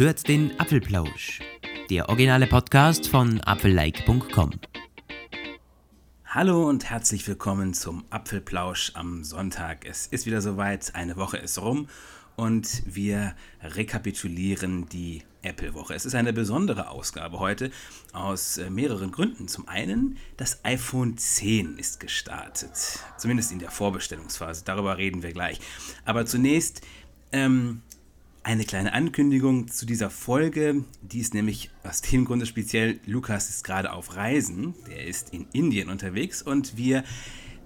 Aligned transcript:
hört 0.00 0.28
den 0.28 0.58
Apfelplausch, 0.58 1.40
der 1.90 2.08
originale 2.08 2.46
Podcast 2.46 3.06
von 3.06 3.38
apfellike.com. 3.42 4.52
Hallo 6.24 6.66
und 6.66 6.88
herzlich 6.88 7.28
willkommen 7.28 7.74
zum 7.74 8.04
Apfelplausch 8.08 8.92
am 8.94 9.24
Sonntag. 9.24 9.84
Es 9.84 10.06
ist 10.06 10.24
wieder 10.24 10.40
soweit, 10.40 10.94
eine 10.94 11.16
Woche 11.18 11.36
ist 11.36 11.60
rum 11.60 11.86
und 12.34 12.82
wir 12.86 13.34
rekapitulieren 13.62 14.88
die 14.88 15.22
Apple-Woche. 15.42 15.92
Es 15.92 16.06
ist 16.06 16.14
eine 16.14 16.32
besondere 16.32 16.88
Ausgabe 16.88 17.38
heute 17.38 17.70
aus 18.14 18.56
äh, 18.56 18.70
mehreren 18.70 19.10
Gründen. 19.10 19.48
Zum 19.48 19.68
einen, 19.68 20.16
das 20.38 20.64
iPhone 20.64 21.18
10 21.18 21.76
ist 21.76 22.00
gestartet, 22.00 23.00
zumindest 23.18 23.52
in 23.52 23.58
der 23.58 23.70
Vorbestellungsphase. 23.70 24.62
Darüber 24.64 24.96
reden 24.96 25.22
wir 25.22 25.34
gleich. 25.34 25.60
Aber 26.06 26.24
zunächst 26.24 26.80
ähm, 27.32 27.82
eine 28.42 28.64
kleine 28.64 28.92
Ankündigung 28.92 29.68
zu 29.68 29.84
dieser 29.86 30.10
Folge. 30.10 30.84
Die 31.02 31.20
ist 31.20 31.34
nämlich 31.34 31.70
aus 31.84 32.00
dem 32.00 32.24
Grunde 32.24 32.46
speziell. 32.46 33.00
Lukas 33.06 33.50
ist 33.50 33.64
gerade 33.64 33.92
auf 33.92 34.16
Reisen. 34.16 34.74
Der 34.88 35.04
ist 35.04 35.34
in 35.34 35.46
Indien 35.52 35.90
unterwegs 35.90 36.40
und 36.40 36.76
wir 36.76 37.04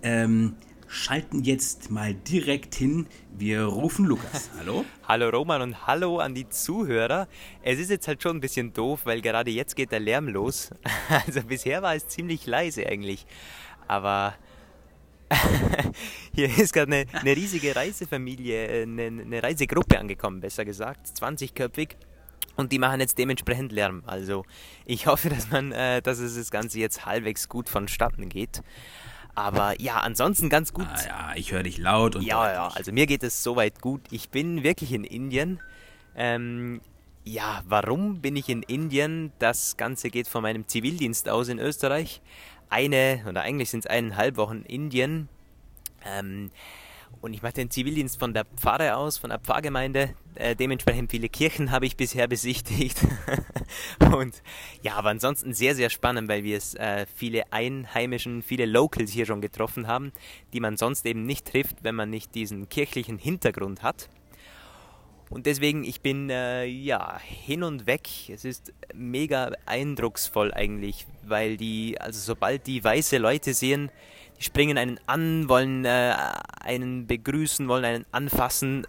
ähm, 0.02 0.56
schalten 0.88 1.44
jetzt 1.44 1.90
mal 1.90 2.14
direkt 2.14 2.74
hin. 2.74 3.06
Wir 3.36 3.64
rufen 3.64 4.04
Lukas. 4.04 4.50
Hallo? 4.58 4.84
hallo 5.06 5.28
Roman 5.28 5.62
und 5.62 5.86
hallo 5.86 6.18
an 6.18 6.34
die 6.34 6.48
Zuhörer. 6.48 7.28
Es 7.62 7.78
ist 7.78 7.90
jetzt 7.90 8.08
halt 8.08 8.22
schon 8.22 8.38
ein 8.38 8.40
bisschen 8.40 8.72
doof, 8.72 9.02
weil 9.04 9.20
gerade 9.20 9.50
jetzt 9.50 9.76
geht 9.76 9.92
der 9.92 10.00
Lärm 10.00 10.28
los. 10.28 10.70
Also 11.26 11.42
bisher 11.42 11.82
war 11.82 11.94
es 11.94 12.08
ziemlich 12.08 12.46
leise 12.46 12.86
eigentlich. 12.86 13.26
Aber 13.86 14.34
hier 16.34 16.58
ist 16.58 16.72
gerade 16.72 16.92
eine, 16.92 17.06
eine, 17.12 17.36
riesige 17.36 17.74
Reisefamilie, 17.74 18.82
eine, 18.82 19.06
eine 19.06 19.42
Reisegruppe 19.42 19.98
angekommen, 19.98 20.40
besser 20.40 20.64
gesagt, 20.64 21.06
20-köpfig. 21.06 21.96
Und 22.56 22.72
die 22.72 22.78
machen 22.78 23.00
jetzt 23.00 23.18
dementsprechend 23.18 23.72
Lärm. 23.72 24.02
Also 24.06 24.44
ich 24.84 25.06
hoffe, 25.06 25.28
dass 25.28 25.50
man, 25.50 25.72
äh, 25.72 26.02
dass 26.02 26.18
es 26.18 26.36
das 26.36 26.50
Ganze 26.50 26.78
jetzt 26.78 27.04
halbwegs 27.04 27.48
gut 27.48 27.68
vonstatten 27.68 28.28
geht. 28.28 28.62
Aber 29.34 29.80
ja, 29.80 29.98
ansonsten 29.98 30.48
ganz 30.48 30.72
gut. 30.72 30.86
Ah, 30.86 31.06
ja, 31.06 31.32
ich 31.34 31.52
höre 31.52 31.64
dich 31.64 31.78
laut 31.78 32.14
und 32.16 32.22
Ja, 32.22 32.52
ja, 32.52 32.68
also 32.68 32.92
mir 32.92 33.06
geht 33.06 33.24
es 33.24 33.42
soweit 33.42 33.80
gut. 33.80 34.02
Ich 34.10 34.30
bin 34.30 34.62
wirklich 34.62 34.92
in 34.92 35.02
Indien. 35.02 35.60
Ähm, 36.14 36.80
ja, 37.24 37.62
warum 37.66 38.20
bin 38.20 38.36
ich 38.36 38.48
in 38.48 38.62
Indien? 38.62 39.32
Das 39.38 39.76
Ganze 39.76 40.10
geht 40.10 40.28
von 40.28 40.42
meinem 40.42 40.68
Zivildienst 40.68 41.28
aus 41.28 41.48
in 41.48 41.58
Österreich. 41.58 42.20
Eine, 42.70 43.24
oder 43.28 43.42
eigentlich 43.42 43.70
sind 43.70 43.80
es 43.80 43.86
eineinhalb 43.86 44.36
Wochen 44.36 44.62
Indien. 44.62 45.28
Ähm, 46.04 46.50
und 47.20 47.32
ich 47.32 47.42
mache 47.42 47.54
den 47.54 47.70
Zivildienst 47.70 48.18
von 48.18 48.34
der 48.34 48.44
Pfarre 48.44 48.96
aus, 48.96 49.18
von 49.18 49.30
der 49.30 49.38
Pfarrgemeinde. 49.38 50.14
Äh, 50.34 50.56
dementsprechend 50.56 51.10
viele 51.10 51.28
Kirchen 51.28 51.70
habe 51.70 51.86
ich 51.86 51.96
bisher 51.96 52.28
besichtigt. 52.28 52.98
und 54.14 54.42
ja, 54.82 54.94
aber 54.96 55.10
ansonsten 55.10 55.54
sehr, 55.54 55.74
sehr 55.74 55.90
spannend, 55.90 56.28
weil 56.28 56.44
wir 56.44 56.56
es 56.56 56.74
äh, 56.74 57.06
viele 57.14 57.52
Einheimischen, 57.52 58.42
viele 58.42 58.66
Locals 58.66 59.10
hier 59.10 59.26
schon 59.26 59.40
getroffen 59.40 59.86
haben, 59.86 60.12
die 60.52 60.60
man 60.60 60.76
sonst 60.76 61.06
eben 61.06 61.24
nicht 61.24 61.46
trifft, 61.46 61.82
wenn 61.82 61.94
man 61.94 62.10
nicht 62.10 62.34
diesen 62.34 62.68
kirchlichen 62.68 63.18
Hintergrund 63.18 63.82
hat. 63.82 64.08
Und 65.30 65.46
deswegen, 65.46 65.84
ich 65.84 66.00
bin 66.00 66.30
äh, 66.30 66.64
ja 66.64 67.18
hin 67.18 67.62
und 67.62 67.86
weg. 67.86 68.08
Es 68.28 68.44
ist 68.44 68.72
mega 68.94 69.52
eindrucksvoll 69.66 70.52
eigentlich, 70.52 71.06
weil 71.22 71.56
die, 71.56 72.00
also 72.00 72.20
sobald 72.20 72.66
die 72.66 72.82
weiße 72.82 73.18
Leute 73.18 73.54
sehen, 73.54 73.90
die 74.38 74.44
springen 74.44 74.78
einen 74.78 75.00
an, 75.06 75.48
wollen 75.48 75.84
äh, 75.84 76.14
einen 76.60 77.06
begrüßen, 77.06 77.68
wollen 77.68 77.84
einen 77.84 78.06
anfassen. 78.12 78.84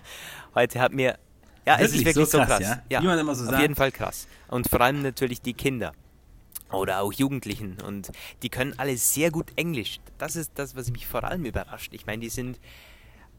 Heute 0.54 0.80
hat 0.80 0.92
mir. 0.92 1.18
Ja, 1.66 1.78
wirklich? 1.78 1.88
es 1.88 1.94
ist 1.94 2.04
wirklich 2.06 2.28
so 2.28 2.38
krass. 2.38 2.48
So 2.48 2.64
krass. 2.64 2.78
Ja? 2.88 3.02
ja? 3.02 3.22
Auf 3.22 3.36
sagt. 3.36 3.60
jeden 3.60 3.74
Fall 3.74 3.92
krass. 3.92 4.26
Und 4.48 4.68
vor 4.68 4.80
allem 4.80 5.02
natürlich 5.02 5.42
die 5.42 5.54
Kinder 5.54 5.92
oder 6.72 7.00
auch 7.00 7.12
Jugendlichen 7.12 7.78
und 7.80 8.10
die 8.42 8.48
können 8.48 8.74
alle 8.78 8.96
sehr 8.96 9.30
gut 9.30 9.52
Englisch. 9.56 10.00
Das 10.18 10.36
ist 10.36 10.52
das, 10.54 10.76
was 10.76 10.90
mich 10.90 11.06
vor 11.06 11.24
allem 11.24 11.44
überrascht. 11.44 11.92
Ich 11.94 12.06
meine, 12.06 12.20
die 12.20 12.28
sind, 12.28 12.60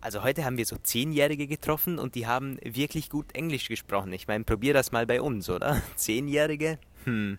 also 0.02 0.24
heute 0.24 0.44
haben 0.44 0.58
wir 0.58 0.66
so 0.66 0.78
Zehnjährige 0.78 1.48
getroffen 1.48 2.00
und 2.00 2.16
die 2.16 2.28
haben 2.28 2.58
wirklich 2.64 3.10
gut 3.10 3.34
Englisch 3.34 3.68
gesprochen. 3.68 4.12
Ich 4.14 4.28
meine, 4.28 4.44
probier 4.44 4.74
das 4.74 4.92
mal 4.92 5.06
bei 5.06 5.22
uns, 5.22 5.50
oder? 5.50 5.82
Zehnjährige? 5.96 6.80
Hm. 7.06 7.38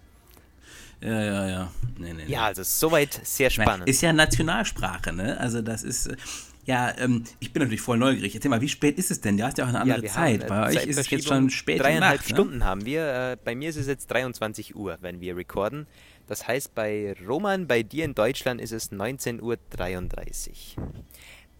Ja, 1.01 1.23
ja, 1.23 1.49
ja. 1.49 1.73
Nee, 1.99 2.13
nee, 2.13 2.25
ja, 2.27 2.45
also 2.45 2.63
soweit 2.63 3.21
sehr 3.25 3.51
spannend. 3.51 3.89
Ist 3.89 4.01
ja 4.03 4.13
Nationalsprache, 4.13 5.13
ne? 5.13 5.39
Also 5.39 5.61
das 5.61 5.83
ist, 5.83 6.07
äh, 6.07 6.17
ja, 6.65 6.97
ähm, 6.97 7.25
ich 7.41 7.53
bin 7.53 7.61
natürlich 7.63 7.81
voll 7.81 7.99
neugierig. 7.99 8.37
Erzähl 8.37 8.49
mal, 8.49 8.61
wie 8.61 8.69
spät 8.69 8.97
ist 8.99 9.11
es 9.11 9.21
denn? 9.21 9.37
Du 9.37 9.43
hast 9.43 9.59
ja 9.59 9.65
auch 9.65 9.69
eine 9.69 9.81
andere 9.81 10.05
ja, 10.05 10.13
Zeit. 10.13 10.47
Bei 10.47 10.69
euch 10.69 10.87
ist 10.87 10.97
es 10.97 11.11
jetzt 11.11 11.27
schon 11.27 11.51
spät 11.51 11.81
Dreieinhalb 11.81 12.21
Nacht, 12.21 12.29
ne? 12.29 12.35
Stunden 12.37 12.59
ne? 12.59 12.65
haben 12.65 12.87
wir. 12.87 13.33
Äh, 13.33 13.37
bei 13.43 13.57
mir 13.57 13.71
ist 13.71 13.77
es 13.77 13.89
jetzt 13.89 14.07
23 14.13 14.77
Uhr, 14.77 14.97
wenn 15.01 15.21
wir 15.21 15.37
recorden. 15.37 15.89
Das 16.29 16.47
heißt, 16.47 16.73
bei 16.77 17.17
Roman, 17.27 17.67
bei 17.67 17.83
dir 17.83 18.05
in 18.05 18.15
Deutschland 18.15 18.61
ist 18.61 18.71
es 18.71 18.93
19.33 18.93 19.41
Uhr 19.43 19.57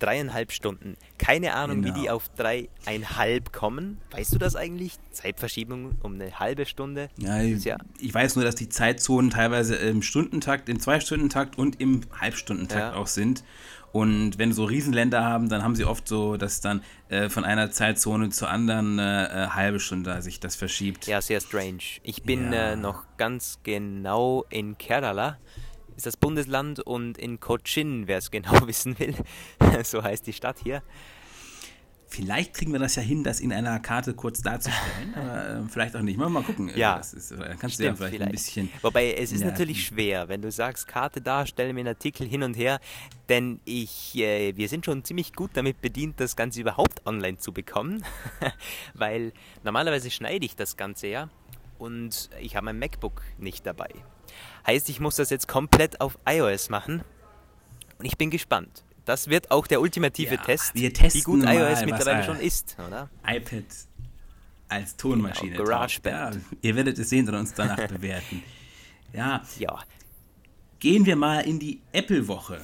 dreieinhalb 0.03 0.53
Stunden. 0.53 0.97
Keine 1.19 1.55
Ahnung, 1.55 1.83
genau. 1.83 1.95
wie 1.95 2.01
die 2.01 2.11
auf 2.11 2.29
dreieinhalb 2.37 3.53
kommen. 3.53 3.99
Weißt 4.11 4.35
du 4.35 4.39
das 4.39 4.57
eigentlich? 4.57 4.95
Zeitverschiebung 5.13 5.97
um 6.03 6.15
eine 6.15 6.39
halbe 6.39 6.67
Stunde? 6.67 7.09
Ja, 7.19 7.41
ja 7.41 7.77
ich 8.01 8.13
weiß 8.13 8.37
nur, 8.37 8.45
dass 8.45 8.55
die 8.57 8.69
Zeitzonen 8.69 9.31
teilweise 9.31 9.77
im 9.77 10.03
Stundentakt, 10.03 10.69
im 10.69 10.81
Zwei-Stunden-Takt 10.81 11.57
und 11.59 11.81
im 11.81 12.03
Halbstundentakt 12.21 12.95
ja. 12.95 13.01
auch 13.01 13.07
sind. 13.07 13.45
Und 13.93 14.39
wenn 14.39 14.53
so 14.53 14.65
Riesenländer 14.65 15.23
haben, 15.23 15.51
dann 15.51 15.63
haben 15.63 15.77
sie 15.77 15.85
oft 15.85 16.09
so, 16.09 16.39
dass 16.39 16.63
dann 16.63 16.83
äh, 17.11 17.29
von 17.29 17.45
einer 17.45 17.71
Zeitzone 17.71 18.31
zur 18.31 18.49
anderen 18.49 18.99
eine 18.99 19.29
äh, 19.31 19.47
halbe 19.49 19.81
Stunde 19.81 20.23
sich 20.23 20.41
das 20.41 20.57
verschiebt. 20.57 21.07
Ja, 21.07 21.21
sehr 21.21 21.41
strange. 21.41 21.83
Ich 22.03 22.23
bin 22.23 22.53
ja. 22.53 22.73
äh, 22.73 22.77
noch 22.77 23.05
ganz 23.19 23.59
genau 23.63 24.47
in 24.49 24.79
Kerala 24.79 25.37
ist 25.97 26.07
das 26.07 26.17
Bundesland 26.17 26.81
und 26.81 27.19
in 27.19 27.41
Cochin, 27.41 28.07
wer 28.07 28.19
es 28.19 28.31
genau 28.31 28.53
wissen 28.67 28.99
will, 28.99 29.15
so 29.85 30.03
heißt 30.03 30.27
die 30.27 30.33
Stadt 30.33 30.59
hier. 30.63 30.83
Vielleicht 32.13 32.53
kriegen 32.53 32.73
wir 32.73 32.79
das 32.79 32.97
ja 32.97 33.03
hin, 33.03 33.25
das 33.25 33.41
in 33.41 33.55
einer 33.55 33.81
Karte 33.81 34.13
kurz 34.13 34.43
darzustellen, 34.43 35.15
aber 35.17 35.65
äh, 35.65 35.69
vielleicht 35.71 35.97
auch 35.97 36.03
nicht. 36.03 36.19
Mal, 36.19 36.29
mal 36.29 36.43
gucken. 36.43 36.71
Ja, 36.77 36.99
das 36.99 37.15
ist, 37.15 37.31
dann 37.31 37.59
kannst 37.59 37.77
stimmt, 37.77 37.79
du 37.79 37.85
ja 37.85 37.95
vielleicht, 37.95 38.15
vielleicht, 38.15 38.29
ein 38.29 38.33
bisschen. 38.33 38.71
Wobei 38.83 39.15
es 39.15 39.33
ist 39.33 39.43
natürlich 39.43 39.87
schwer, 39.87 40.29
wenn 40.29 40.43
du 40.43 40.53
sagst, 40.53 40.87
Karte 40.87 41.23
darstellen, 41.23 41.75
mir 41.75 41.81
einen 41.81 41.89
Artikel 41.89 42.29
hin 42.29 42.43
und 42.43 42.53
her, 42.53 42.81
denn 43.31 43.61
ich, 43.65 44.15
äh, 44.19 44.55
wir 44.55 44.69
sind 44.69 44.85
schon 44.85 45.05
ziemlich 45.05 45.33
gut 45.33 45.53
damit 45.55 45.81
bedient, 45.81 46.21
das 46.21 46.37
Ganze 46.37 46.61
überhaupt 46.61 47.07
online 47.07 47.39
zu 47.39 47.51
bekommen, 47.51 48.05
weil 48.93 49.33
normalerweise 49.65 50.11
schneide 50.11 50.45
ich 50.45 50.55
das 50.55 50.77
Ganze 50.77 51.07
ja 51.07 51.31
und 51.79 52.29
ich 52.41 52.57
habe 52.57 52.67
mein 52.67 52.79
MacBook 52.79 53.23
nicht 53.39 53.65
dabei. 53.65 53.89
Heißt, 54.67 54.89
ich 54.89 55.01
muss 55.01 55.17
das 55.17 55.31
jetzt 55.31 55.49
komplett 55.49 56.01
auf 56.01 56.19
iOS 56.29 56.71
machen. 56.71 57.03
Und 57.99 58.05
ich 58.05 58.17
bin 58.17 58.31
gespannt. 58.31 58.85
Das 59.05 59.29
wird 59.29 59.51
auch 59.51 59.67
der 59.67 59.81
ultimative 59.81 60.37
ja, 60.37 60.43
Test, 60.43 60.75
wie 60.75 61.23
gut 61.23 61.45
iOS 61.45 61.85
mittlerweile 61.85 62.23
schon 62.25 62.39
ist, 62.39 62.77
oder? 62.87 63.11
iPad 63.27 63.65
als 64.69 64.97
Tonmaschine. 64.97 65.53
Genau, 65.53 65.65
GarageBand. 65.65 66.35
Ja, 66.37 66.41
ihr 66.63 66.77
werdet 66.77 66.99
es 66.99 67.11
sehen 67.11 67.29
und 67.29 67.35
uns 67.35 67.53
danach 67.53 67.77
bewerten. 67.89 68.43
Ja. 69.13 69.43
ja. 69.59 69.79
Gehen 70.79 71.05
wir 71.05 71.17
mal 71.17 71.41
in 71.41 71.59
die 71.59 71.81
Apple-Woche. 71.93 72.61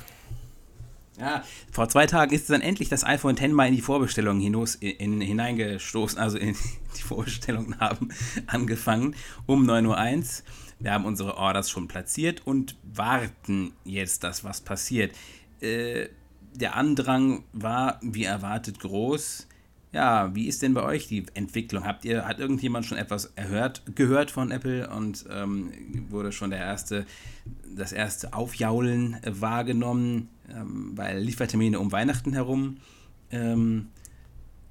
Ja, 1.20 1.42
vor 1.72 1.88
zwei 1.88 2.06
Tagen 2.06 2.32
ist 2.32 2.48
dann 2.48 2.60
endlich 2.60 2.88
das 2.88 3.04
iPhone 3.04 3.36
X 3.36 3.52
mal 3.52 3.66
in 3.66 3.74
die 3.74 3.82
Vorbestellungen 3.82 4.40
hinaus, 4.40 4.76
in, 4.76 5.20
hineingestoßen, 5.20 6.18
also 6.18 6.38
in 6.38 6.54
die 6.96 7.02
Vorbestellungen 7.02 7.80
haben 7.80 8.10
angefangen 8.46 9.16
um 9.46 9.68
9.01 9.68 9.86
Uhr. 9.86 10.44
Wir 10.80 10.92
haben 10.92 11.04
unsere 11.06 11.36
Orders 11.36 11.70
schon 11.70 11.88
platziert 11.88 12.46
und 12.46 12.76
warten 12.84 13.72
jetzt, 13.84 14.22
dass 14.22 14.44
was 14.44 14.60
passiert. 14.60 15.12
Äh, 15.60 16.08
der 16.54 16.76
Andrang 16.76 17.42
war, 17.52 17.98
wie 18.00 18.24
erwartet, 18.24 18.78
groß. 18.78 19.48
Ja, 19.92 20.34
wie 20.34 20.46
ist 20.46 20.62
denn 20.62 20.74
bei 20.74 20.82
euch 20.82 21.08
die 21.08 21.26
Entwicklung? 21.34 21.84
Habt 21.84 22.04
ihr, 22.04 22.28
hat 22.28 22.38
irgendjemand 22.38 22.86
schon 22.86 22.98
etwas 22.98 23.32
erhört, 23.36 23.82
gehört 23.94 24.30
von 24.30 24.50
Apple 24.52 24.88
und 24.88 25.24
ähm, 25.30 25.72
wurde 26.10 26.30
schon 26.30 26.50
der 26.50 26.60
erste, 26.60 27.06
das 27.74 27.92
erste 27.92 28.34
Aufjaulen 28.34 29.16
wahrgenommen, 29.24 30.28
ähm, 30.54 30.92
weil 30.94 31.18
Liefertermine 31.20 31.78
um 31.78 31.92
Weihnachten 31.92 32.32
herum 32.32 32.78
ähm, 33.30 33.88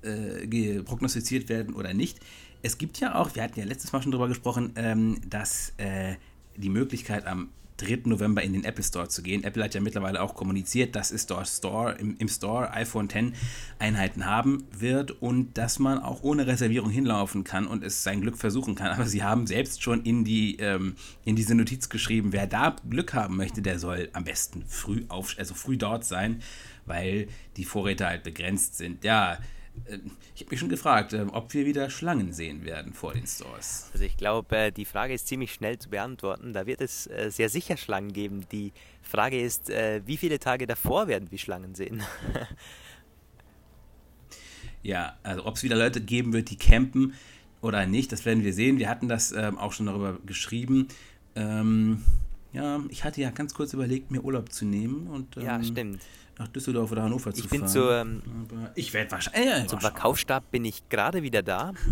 äh, 0.01 0.81
prognostiziert 0.83 1.49
werden 1.49 1.73
oder 1.73 1.93
nicht? 1.93 2.19
es 2.61 2.77
gibt 2.77 2.99
ja 2.99 3.15
auch, 3.15 3.33
wir 3.35 3.43
hatten 3.43 3.59
ja 3.59 3.65
letztes 3.65 3.91
Mal 3.91 4.01
schon 4.01 4.11
darüber 4.11 4.27
gesprochen, 4.27 4.73
ähm, 4.75 5.21
dass 5.27 5.73
äh, 5.77 6.15
die 6.55 6.69
Möglichkeit 6.69 7.25
am 7.25 7.49
3. 7.77 8.01
November 8.05 8.41
in 8.41 8.53
den 8.53 8.63
Apple 8.63 8.83
Store 8.83 9.07
zu 9.07 9.21
gehen. 9.21 9.43
Apple 9.43 9.63
hat 9.63 9.73
ja 9.73 9.81
mittlerweile 9.81 10.21
auch 10.21 10.35
kommuniziert, 10.35 10.95
dass 10.95 11.11
es 11.11 11.25
dort 11.27 11.47
Store, 11.47 11.93
im, 11.93 12.15
im 12.17 12.27
Store 12.27 12.71
iPhone 12.73 13.09
X 13.09 13.37
Einheiten 13.79 14.25
haben 14.25 14.63
wird 14.71 15.11
und 15.21 15.57
dass 15.57 15.79
man 15.79 15.99
auch 15.99 16.23
ohne 16.23 16.47
Reservierung 16.47 16.89
hinlaufen 16.89 17.43
kann 17.43 17.67
und 17.67 17.83
es 17.83 18.03
sein 18.03 18.21
Glück 18.21 18.37
versuchen 18.37 18.75
kann. 18.75 18.91
Aber 18.91 19.05
sie 19.05 19.23
haben 19.23 19.47
selbst 19.47 19.83
schon 19.83 20.03
in, 20.03 20.23
die, 20.23 20.57
ähm, 20.57 20.95
in 21.23 21.35
diese 21.35 21.55
Notiz 21.55 21.89
geschrieben, 21.89 22.33
wer 22.33 22.47
da 22.47 22.75
Glück 22.89 23.13
haben 23.13 23.37
möchte, 23.37 23.61
der 23.61 23.79
soll 23.79 24.09
am 24.13 24.23
besten 24.23 24.63
früh 24.67 25.05
auf, 25.07 25.35
also 25.37 25.53
früh 25.53 25.77
dort 25.77 26.03
sein, 26.03 26.41
weil 26.85 27.27
die 27.57 27.65
Vorräte 27.65 28.07
halt 28.07 28.23
begrenzt 28.23 28.77
sind. 28.77 29.03
Ja, 29.03 29.37
ich 30.35 30.41
habe 30.41 30.51
mich 30.51 30.59
schon 30.59 30.69
gefragt, 30.69 31.13
äh, 31.13 31.25
ob 31.31 31.53
wir 31.53 31.65
wieder 31.65 31.89
Schlangen 31.89 32.33
sehen 32.33 32.65
werden 32.65 32.93
vor 32.93 33.13
den 33.13 33.25
Stores. 33.25 33.89
Also 33.93 34.05
ich 34.05 34.17
glaube, 34.17 34.57
äh, 34.57 34.71
die 34.71 34.85
Frage 34.85 35.13
ist 35.13 35.27
ziemlich 35.27 35.53
schnell 35.53 35.79
zu 35.79 35.89
beantworten. 35.89 36.53
Da 36.53 36.65
wird 36.65 36.81
es 36.81 37.09
sehr 37.29 37.49
sicher 37.49 37.77
Schlangen 37.77 38.13
geben. 38.13 38.45
Die 38.51 38.73
Frage 39.01 39.39
ist, 39.39 39.69
wie 39.69 40.17
viele 40.17 40.39
Tage 40.39 40.67
davor 40.67 41.07
werden 41.07 41.31
wir 41.31 41.37
Schlangen 41.37 41.75
sehen? 41.75 42.03
ja, 44.83 45.17
also 45.23 45.45
ob 45.45 45.55
es 45.55 45.63
wieder 45.63 45.75
Leute 45.75 46.01
geben 46.01 46.33
wird, 46.33 46.49
die 46.49 46.57
campen 46.57 47.13
oder 47.61 47.85
nicht, 47.85 48.11
das 48.11 48.25
werden 48.25 48.43
wir 48.43 48.53
sehen. 48.53 48.79
Wir 48.79 48.89
hatten 48.89 49.07
das 49.07 49.31
ähm, 49.31 49.57
auch 49.57 49.73
schon 49.73 49.87
darüber 49.87 50.17
geschrieben. 50.25 50.87
Ähm, 51.35 52.03
ja, 52.57 52.81
ich 52.89 53.03
hatte 53.03 53.21
ja 53.21 53.29
ganz 53.29 53.53
kurz 53.53 53.73
überlegt, 53.73 54.11
mir 54.11 54.21
Urlaub 54.21 54.51
zu 54.51 54.65
nehmen 54.65 55.07
und 55.07 55.37
ähm, 55.37 55.43
ja, 55.43 55.63
stimmt 55.63 56.01
nach 56.39 56.47
Düsseldorf 56.47 56.91
oder 56.91 57.03
Hannover 57.03 57.31
ich 57.31 57.43
zu 57.43 57.47
bin 57.47 57.61
fahren. 57.61 57.71
Zur, 57.71 57.95
ähm, 57.95 58.21
ich 58.75 58.93
werde 58.93 59.11
wahrscheinlich. 59.11 59.63
Äh, 59.63 59.67
zum 59.67 59.79
Verkaufsstab 59.79 60.51
bin 60.51 60.65
ich 60.65 60.87
gerade 60.89 61.23
wieder 61.23 61.43
da. 61.43 61.73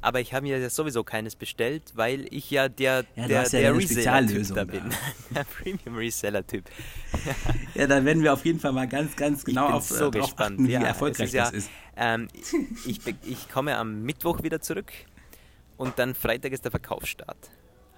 Aber 0.00 0.20
ich 0.20 0.34
habe 0.34 0.42
mir 0.42 0.68
sowieso 0.68 1.02
keines 1.02 1.34
bestellt, 1.34 1.92
weil 1.94 2.26
ich 2.30 2.50
ja 2.50 2.68
der, 2.68 3.06
ja, 3.16 3.26
der, 3.26 3.42
ja 3.44 3.48
der 3.48 3.74
Reseller-Typ 3.74 4.54
da 4.54 4.64
bin. 4.64 4.82
der 5.34 5.44
Premium-Reseller-Typ. 5.44 6.64
ja, 7.74 7.86
da 7.86 8.04
werden 8.04 8.22
wir 8.22 8.34
auf 8.34 8.44
jeden 8.44 8.60
Fall 8.60 8.72
mal 8.72 8.86
ganz, 8.86 9.16
ganz 9.16 9.46
genau 9.46 9.68
auf, 9.68 9.84
so 9.84 10.08
äh, 10.08 10.10
gespannt. 10.10 10.56
Achten, 10.56 10.68
wie 10.68 10.72
ja, 10.72 10.82
erfolgreich 10.82 11.28
ist 11.28 11.34
das 11.34 11.52
ist. 11.52 11.70
Ähm, 11.96 12.28
ich, 12.84 13.00
ich 13.24 13.48
komme 13.48 13.78
am 13.78 14.02
Mittwoch 14.02 14.42
wieder 14.42 14.60
zurück 14.60 14.92
und 15.78 15.98
dann 15.98 16.14
Freitag 16.14 16.52
ist 16.52 16.64
der 16.64 16.70
Verkaufsstart. 16.70 17.50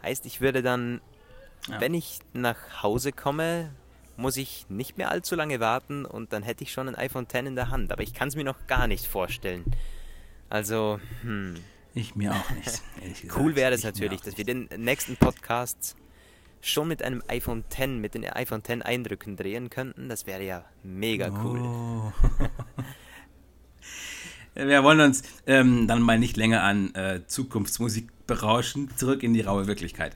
Heißt, 0.05 0.27
ich 0.27 0.41
würde 0.41 0.63
dann, 0.63 1.01
ja. 1.69 1.81
wenn 1.81 1.95
ich 1.95 2.19
nach 2.33 2.83
Hause 2.83 3.13
komme, 3.13 3.71
muss 4.17 4.37
ich 4.37 4.67
nicht 4.69 4.99
mehr 4.99 5.11
allzu 5.11 5.35
lange 5.35 5.61
warten 5.61 6.05
und 6.05 6.33
dann 6.33 6.43
hätte 6.43 6.65
ich 6.65 6.73
schon 6.73 6.89
ein 6.89 6.95
iPhone 6.95 7.25
X 7.25 7.35
in 7.35 7.55
der 7.55 7.71
Hand. 7.71 7.93
Aber 7.93 8.03
ich 8.03 8.15
kann 8.15 8.29
es 8.29 8.37
mir 8.37 8.45
noch 8.45 8.67
gar 8.67 8.87
nicht 8.87 9.07
vorstellen. 9.07 9.65
Also, 10.49 11.01
hm. 11.23 11.57
Ich 11.97 12.15
mir 12.15 12.33
auch 12.35 12.51
nicht. 12.51 13.25
cool 13.37 13.57
wäre 13.57 13.73
es 13.73 13.83
natürlich, 13.83 14.21
dass 14.21 14.37
wir 14.37 14.45
den 14.45 14.69
nächsten 14.77 15.17
Podcast 15.17 15.97
schon 16.61 16.89
mit 16.89 17.03
einem 17.03 17.23
iPhone 17.27 17.65
X, 17.71 17.87
mit 17.87 18.13
den 18.13 18.27
iPhone 18.27 18.61
X 18.61 18.85
Eindrücken 18.85 19.35
drehen 19.37 19.71
könnten. 19.71 20.11
Das 20.11 20.27
wäre 20.27 20.45
ja 20.45 20.65
mega 20.83 21.29
cool. 21.43 21.61
Oh. 21.63 22.13
wir 24.55 24.85
wollen 24.85 25.01
uns 25.01 25.23
ähm, 25.47 25.87
dann 25.87 26.03
mal 26.03 26.19
nicht 26.19 26.37
länger 26.37 26.63
an 26.63 26.95
äh, 26.95 27.27
Zukunftsmusik 27.27 28.09
berauschen. 28.27 28.91
Zurück 28.97 29.23
in 29.23 29.33
die 29.33 29.41
raue 29.41 29.67
Wirklichkeit. 29.67 30.15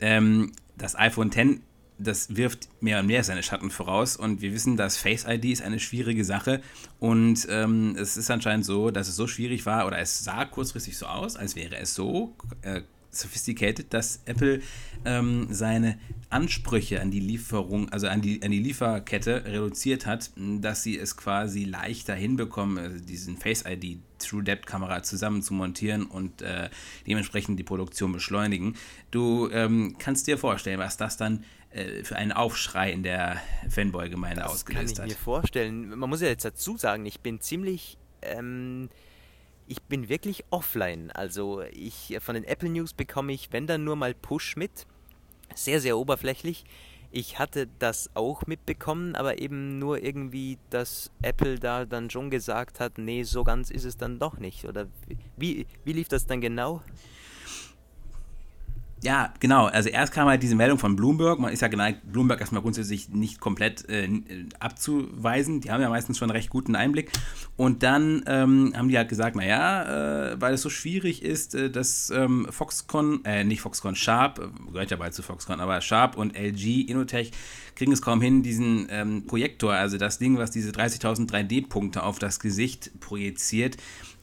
Ähm, 0.00 0.52
das 0.76 0.96
iPhone 0.96 1.30
X 1.32 1.60
das 2.02 2.34
wirft 2.34 2.68
mehr 2.80 3.00
und 3.00 3.06
mehr 3.06 3.22
seine 3.22 3.42
Schatten 3.42 3.70
voraus 3.70 4.16
und 4.16 4.40
wir 4.40 4.52
wissen, 4.54 4.76
dass 4.76 4.96
Face 4.96 5.26
ID 5.28 5.44
ist 5.44 5.62
eine 5.62 5.78
schwierige 5.78 6.24
Sache 6.24 6.62
und 6.98 7.46
ähm, 7.50 7.94
es 7.98 8.16
ist 8.16 8.30
anscheinend 8.30 8.64
so, 8.64 8.90
dass 8.90 9.08
es 9.08 9.16
so 9.16 9.26
schwierig 9.26 9.66
war 9.66 9.86
oder 9.86 9.98
es 9.98 10.24
sah 10.24 10.46
kurzfristig 10.46 10.96
so 10.96 11.06
aus, 11.06 11.36
als 11.36 11.56
wäre 11.56 11.76
es 11.76 11.94
so 11.94 12.34
äh, 12.62 12.80
sophisticated, 13.10 13.92
dass 13.92 14.20
Apple 14.24 14.60
ähm, 15.04 15.48
seine 15.50 15.98
Ansprüche 16.28 17.00
an 17.00 17.10
die 17.10 17.20
Lieferung, 17.20 17.88
also 17.88 18.06
an 18.06 18.20
die, 18.20 18.42
an 18.42 18.50
die 18.50 18.60
Lieferkette 18.60 19.44
reduziert 19.44 20.06
hat, 20.06 20.30
dass 20.36 20.82
sie 20.82 20.98
es 20.98 21.16
quasi 21.16 21.64
leichter 21.64 22.14
hinbekommen, 22.14 22.78
also 22.78 23.04
diesen 23.04 23.36
Face 23.36 23.64
ID 23.66 23.98
True 24.18 24.42
Depth 24.42 24.66
Kamera 24.66 25.02
zusammen 25.02 25.42
zu 25.42 25.54
montieren 25.54 26.04
und 26.04 26.42
äh, 26.42 26.68
dementsprechend 27.06 27.58
die 27.58 27.64
Produktion 27.64 28.12
beschleunigen. 28.12 28.76
Du 29.10 29.48
ähm, 29.50 29.96
kannst 29.98 30.26
dir 30.26 30.38
vorstellen, 30.38 30.78
was 30.78 30.96
das 30.96 31.16
dann 31.16 31.44
äh, 31.70 32.04
für 32.04 32.16
einen 32.16 32.32
Aufschrei 32.32 32.92
in 32.92 33.02
der 33.02 33.40
Fanboy-Gemeinde 33.68 34.46
ausgelöst 34.46 34.82
hat. 34.82 34.90
Das 34.90 34.96
kann 34.98 35.06
ich 35.06 35.14
mir 35.14 35.18
vorstellen. 35.18 35.88
Man 35.98 36.10
muss 36.10 36.20
ja 36.20 36.28
jetzt 36.28 36.44
dazu 36.44 36.76
sagen, 36.76 37.06
ich 37.06 37.20
bin 37.20 37.40
ziemlich... 37.40 37.96
Ähm 38.22 38.88
ich 39.70 39.82
bin 39.82 40.08
wirklich 40.08 40.44
offline. 40.50 41.12
Also 41.12 41.62
ich 41.72 42.18
von 42.20 42.34
den 42.34 42.42
Apple 42.42 42.68
News 42.68 42.92
bekomme 42.92 43.32
ich, 43.32 43.52
wenn 43.52 43.68
dann 43.68 43.84
nur 43.84 43.94
mal 43.94 44.14
Push 44.14 44.56
mit. 44.56 44.84
Sehr, 45.54 45.80
sehr 45.80 45.96
oberflächlich. 45.96 46.64
Ich 47.12 47.38
hatte 47.38 47.68
das 47.78 48.10
auch 48.14 48.46
mitbekommen, 48.46 49.14
aber 49.14 49.40
eben 49.40 49.78
nur 49.78 50.02
irgendwie, 50.02 50.58
dass 50.70 51.12
Apple 51.22 51.60
da 51.60 51.84
dann 51.84 52.10
schon 52.10 52.30
gesagt 52.30 52.80
hat, 52.80 52.98
nee, 52.98 53.22
so 53.22 53.44
ganz 53.44 53.70
ist 53.70 53.84
es 53.84 53.96
dann 53.96 54.18
doch 54.18 54.38
nicht. 54.38 54.64
Oder 54.64 54.88
wie, 55.36 55.66
wie 55.84 55.92
lief 55.92 56.08
das 56.08 56.26
dann 56.26 56.40
genau? 56.40 56.82
Ja, 59.02 59.32
genau. 59.40 59.66
Also 59.66 59.88
erst 59.88 60.12
kam 60.12 60.28
halt 60.28 60.42
diese 60.42 60.54
Meldung 60.54 60.78
von 60.78 60.94
Bloomberg. 60.94 61.38
Man 61.38 61.52
ist 61.52 61.62
ja 61.62 61.68
geneigt, 61.68 62.00
Bloomberg 62.12 62.40
erstmal 62.40 62.60
grundsätzlich 62.60 63.08
nicht 63.08 63.40
komplett 63.40 63.88
äh, 63.88 64.08
abzuweisen. 64.58 65.62
Die 65.62 65.70
haben 65.70 65.80
ja 65.80 65.88
meistens 65.88 66.18
schon 66.18 66.30
einen 66.30 66.36
recht 66.36 66.50
guten 66.50 66.76
Einblick. 66.76 67.10
Und 67.56 67.82
dann 67.82 68.22
ähm, 68.26 68.74
haben 68.76 68.88
die 68.88 68.98
halt 68.98 69.08
gesagt, 69.08 69.36
naja, 69.36 70.32
äh, 70.32 70.40
weil 70.40 70.52
es 70.52 70.60
so 70.60 70.68
schwierig 70.68 71.22
ist, 71.22 71.54
äh, 71.54 71.70
dass 71.70 72.10
ähm, 72.10 72.46
Foxconn, 72.50 73.24
äh, 73.24 73.42
nicht 73.42 73.62
Foxconn, 73.62 73.96
Sharp, 73.96 74.38
äh, 74.38 74.70
gehört 74.72 74.90
ja 74.90 74.98
bald 74.98 75.14
zu 75.14 75.22
Foxconn, 75.22 75.60
aber 75.60 75.80
Sharp 75.80 76.18
und 76.18 76.36
LG, 76.36 76.82
Inotech 76.82 77.32
kriegen 77.76 77.92
es 77.92 78.02
kaum 78.02 78.20
hin, 78.20 78.42
diesen 78.42 78.86
ähm, 78.90 79.26
Projektor, 79.26 79.72
also 79.72 79.96
das 79.96 80.18
Ding, 80.18 80.36
was 80.36 80.50
diese 80.50 80.72
30.000 80.72 81.30
3D-Punkte 81.30 82.02
auf 82.02 82.18
das 82.18 82.38
Gesicht 82.38 83.00
projiziert, 83.00 83.78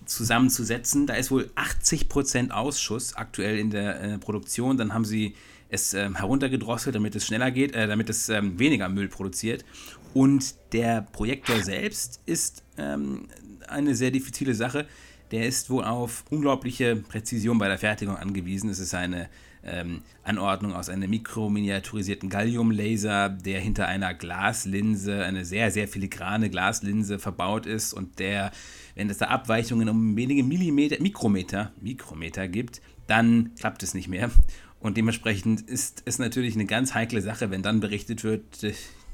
zusammenzusetzen. 0.08 1.08
Da 1.08 1.14
ist 1.14 1.32
wohl 1.32 1.50
80% 1.56 2.52
Ausschuss 2.52 3.14
aktuell 3.16 3.60
in 3.60 3.70
der 3.70 4.02
äh, 4.02 4.18
Produktion. 4.18 4.78
Dann 4.78 4.94
haben 4.94 5.06
sie 5.06 5.36
es 5.70 5.94
ähm, 5.94 6.16
heruntergedrosselt, 6.16 6.96
damit 6.96 7.16
es 7.16 7.26
schneller 7.26 7.52
geht, 7.52 7.76
äh, 7.76 7.88
damit 7.88 8.10
es 8.10 8.30
ähm, 8.30 8.58
weniger 8.58 8.90
Müll 8.90 9.10
produziert. 9.10 9.66
Und 10.14 10.56
der 10.74 11.02
Projektor 11.12 11.62
selbst 11.62 12.22
ist 12.26 12.64
ähm, 12.78 13.28
eine 13.68 13.96
sehr 13.96 14.12
diffizile 14.12 14.54
Sache. 14.54 14.88
Der 15.32 15.46
ist 15.46 15.70
wohl 15.70 15.84
auf 15.84 16.24
unglaubliche 16.30 16.96
Präzision 16.96 17.58
bei 17.58 17.68
der 17.68 17.78
Fertigung 17.78 18.16
angewiesen. 18.16 18.70
Es 18.70 18.80
ist 18.80 18.94
eine 18.94 19.30
ähm, 19.68 20.02
Anordnung 20.24 20.74
aus 20.74 20.90
einem 20.90 21.10
mikrominiaturisierten 21.10 22.30
Galliumlaser, 22.30 23.30
der 23.30 23.60
hinter 23.60 23.88
einer 23.88 24.14
Glaslinse, 24.14 25.24
eine 25.24 25.46
sehr, 25.46 25.72
sehr 25.72 25.88
filigrane 25.88 26.50
Glaslinse 26.50 27.20
verbaut 27.20 27.66
ist 27.66 27.94
und 27.94 28.20
der, 28.20 28.52
wenn 28.96 29.10
es 29.10 29.18
da 29.18 29.28
Abweichungen 29.28 29.90
um 29.90 30.16
wenige 30.16 30.44
Millimeter, 30.44 31.02
Mikrometer, 31.02 31.72
Mikrometer 31.82 32.48
gibt, 32.48 32.82
dann 33.08 33.52
klappt 33.60 33.84
es 33.84 33.94
nicht 33.94 34.08
mehr. 34.08 34.32
Und 34.80 34.98
dementsprechend 34.98 35.62
ist 35.62 36.04
es 36.06 36.20
natürlich 36.20 36.56
eine 36.56 36.66
ganz 36.66 36.94
heikle 36.94 37.22
Sache, 37.22 37.50
wenn 37.50 37.64
dann 37.64 37.80
berichtet 37.80 38.24
wird, 38.24 38.44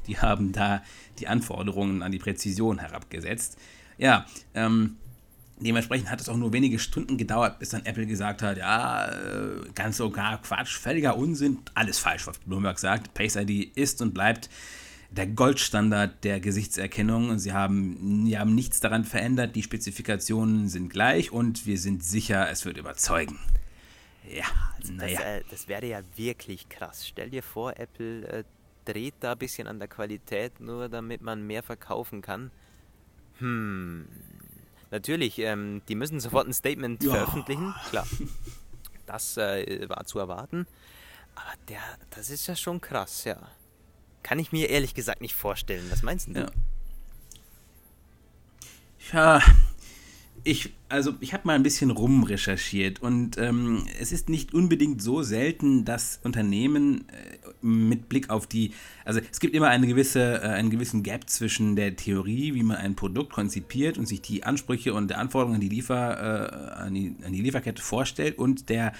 die 0.07 0.17
haben 0.17 0.51
da 0.51 0.83
die 1.19 1.27
Anforderungen 1.27 2.01
an 2.01 2.11
die 2.11 2.19
Präzision 2.19 2.79
herabgesetzt. 2.79 3.57
Ja, 3.97 4.25
ähm, 4.53 4.97
Dementsprechend 5.63 6.09
hat 6.09 6.19
es 6.19 6.29
auch 6.29 6.37
nur 6.37 6.51
wenige 6.51 6.77
Stunden 6.77 7.17
gedauert, 7.17 7.59
bis 7.59 7.69
dann 7.69 7.85
Apple 7.85 8.05
gesagt 8.05 8.41
hat, 8.41 8.57
ja, 8.57 9.07
äh, 9.07 9.69
ganz 9.73 9.97
so 9.97 10.09
gar 10.09 10.41
Quatsch, 10.41 10.77
völliger 10.77 11.17
Unsinn, 11.17 11.59
alles 11.73 11.99
falsch, 11.99 12.27
was 12.27 12.37
Bloomberg 12.39 12.79
sagt. 12.79 13.17
Face 13.17 13.35
ID 13.35 13.75
ist 13.75 14.01
und 14.01 14.13
bleibt 14.13 14.49
der 15.09 15.27
Goldstandard 15.27 16.23
der 16.23 16.39
Gesichtserkennung. 16.39 17.37
Sie 17.37 17.53
haben, 17.53 18.25
sie 18.25 18.37
haben 18.37 18.55
nichts 18.55 18.79
daran 18.79 19.05
verändert, 19.05 19.55
die 19.55 19.63
Spezifikationen 19.63 20.67
sind 20.67 20.89
gleich 20.89 21.31
und 21.31 21.65
wir 21.65 21.77
sind 21.77 22.03
sicher, 22.03 22.49
es 22.49 22.65
wird 22.65 22.77
überzeugen. 22.77 23.39
Ja, 24.29 24.45
naja. 24.91 25.19
Das, 25.19 25.25
äh, 25.25 25.43
das 25.49 25.67
wäre 25.67 25.85
ja 25.85 26.01
wirklich 26.15 26.67
krass. 26.69 27.07
Stell 27.07 27.29
dir 27.29 27.43
vor, 27.43 27.77
Apple 27.77 28.27
äh, 28.27 28.43
dreht 28.85 29.15
da 29.19 29.33
ein 29.33 29.37
bisschen 29.37 29.67
an 29.67 29.79
der 29.79 29.87
Qualität, 29.87 30.59
nur 30.59 30.89
damit 30.89 31.21
man 31.21 31.45
mehr 31.45 31.63
verkaufen 31.63 32.21
kann. 32.21 32.51
Hm, 33.39 34.07
Natürlich, 34.93 35.39
ähm, 35.39 35.81
die 35.87 35.95
müssen 35.95 36.19
sofort 36.19 36.47
ein 36.47 36.53
Statement 36.53 37.03
ja. 37.03 37.13
veröffentlichen, 37.13 37.73
klar. 37.89 38.05
Das 39.07 39.37
äh, 39.37 39.89
war 39.89 40.05
zu 40.05 40.19
erwarten. 40.19 40.67
Aber 41.33 41.53
der, 41.67 41.81
das 42.11 42.29
ist 42.29 42.45
ja 42.45 42.55
schon 42.55 42.79
krass, 42.79 43.23
ja. 43.23 43.37
Kann 44.21 44.37
ich 44.37 44.51
mir 44.51 44.69
ehrlich 44.69 44.93
gesagt 44.93 45.19
nicht 45.19 45.33
vorstellen. 45.33 45.83
Was 45.89 46.03
meinst 46.03 46.27
du? 46.27 46.33
Ja, 46.33 46.51
ja 49.11 49.41
ich, 50.43 50.73
also 50.89 51.13
ich 51.21 51.33
habe 51.33 51.47
mal 51.47 51.53
ein 51.53 51.63
bisschen 51.63 51.89
rumrecherchiert 51.89 53.01
und 53.01 53.37
ähm, 53.37 53.85
es 53.99 54.11
ist 54.11 54.27
nicht 54.29 54.53
unbedingt 54.53 55.01
so 55.01 55.23
selten, 55.23 55.85
dass 55.85 56.19
Unternehmen 56.23 57.05
äh, 57.09 57.65
mit 57.65 58.09
Blick 58.09 58.29
auf 58.29 58.45
die, 58.45 58.73
also 59.05 59.21
es 59.31 59.39
gibt 59.39 59.55
immer 59.55 59.69
eine 59.69 59.87
gewisse, 59.87 60.41
äh, 60.41 60.47
einen 60.47 60.69
gewissen 60.69 61.01
Gap 61.01 61.29
zwischen 61.29 61.75
der 61.75 61.95
Theorie, 61.95 62.53
wie 62.53 62.63
man 62.63 62.77
ein 62.77 62.95
Produkt 62.95 63.31
konzipiert 63.31 63.97
und 63.97 64.05
sich 64.05 64.21
die 64.21 64.43
Ansprüche 64.43 64.93
und 64.93 65.09
der 65.09 65.19
Anforderungen 65.19 65.55
an 65.55 65.61
die, 65.61 65.69
Liefer, 65.69 66.75
äh, 66.77 66.83
an 66.83 66.93
die, 66.93 67.15
an 67.25 67.31
die 67.31 67.41
Lieferkette 67.41 67.81
vorstellt 67.81 68.37
und 68.37 68.69
der, 68.69 68.91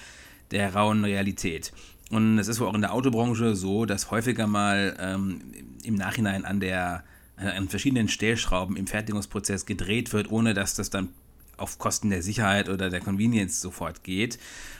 der 0.50 0.74
rauen 0.74 1.04
Realität. 1.04 1.72
Und 2.10 2.38
es 2.38 2.48
ist 2.48 2.58
wohl 2.60 2.68
auch 2.68 2.74
in 2.74 2.80
der 2.80 2.94
Autobranche 2.94 3.54
so, 3.54 3.84
dass 3.84 4.10
häufiger 4.10 4.46
mal 4.46 4.96
ähm, 4.98 5.40
im 5.84 5.94
Nachhinein 5.94 6.44
an 6.44 6.60
der 6.60 7.04
an 7.36 7.68
verschiedenen 7.68 8.06
Stellschrauben 8.06 8.76
im 8.76 8.86
Fertigungsprozess 8.86 9.66
gedreht 9.66 10.12
wird, 10.12 10.30
ohne 10.30 10.54
dass 10.54 10.76
das 10.76 10.88
dann 10.88 11.08
auf 11.56 11.78
Kosten 11.78 12.10
der 12.10 12.22
Sicherheit 12.22 12.68
oder 12.68 12.90
der 12.90 13.00
Convenience 13.00 13.60
sofort 13.60 14.04
geht, 14.04 14.38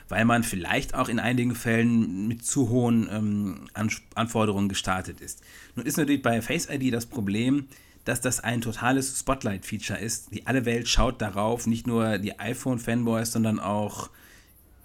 weil 0.09 0.25
man 0.25 0.43
vielleicht 0.43 0.95
auch 0.95 1.09
in 1.09 1.19
einigen 1.19 1.55
Fällen 1.55 2.29
mit 2.29 2.45
zu 2.45 2.69
hohen 2.69 3.09
ähm, 3.11 3.69
Anforderungen 4.15 4.69
gestartet 4.69 5.21
ist. 5.21 5.43
Nun 5.75 5.87
ist 5.87 5.97
natürlich 5.97 6.23
bei 6.23 6.43
Face 6.43 6.69
ID 6.71 6.93
das 6.93 7.07
Problem, 7.07 7.67
dass 8.05 8.21
das 8.21 8.41
ein 8.41 8.61
totales 8.61 9.19
Spotlight-Feature 9.19 9.99
ist. 9.99 10.35
Die 10.35 10.47
alle 10.47 10.65
Welt 10.65 10.89
schaut 10.89 11.23
darauf, 11.23 11.67
nicht 11.67 11.87
nur 11.87 12.19
die 12.19 12.39
iPhone-Fanboys, 12.39 13.33
sondern 13.33 13.59
auch 13.59 14.11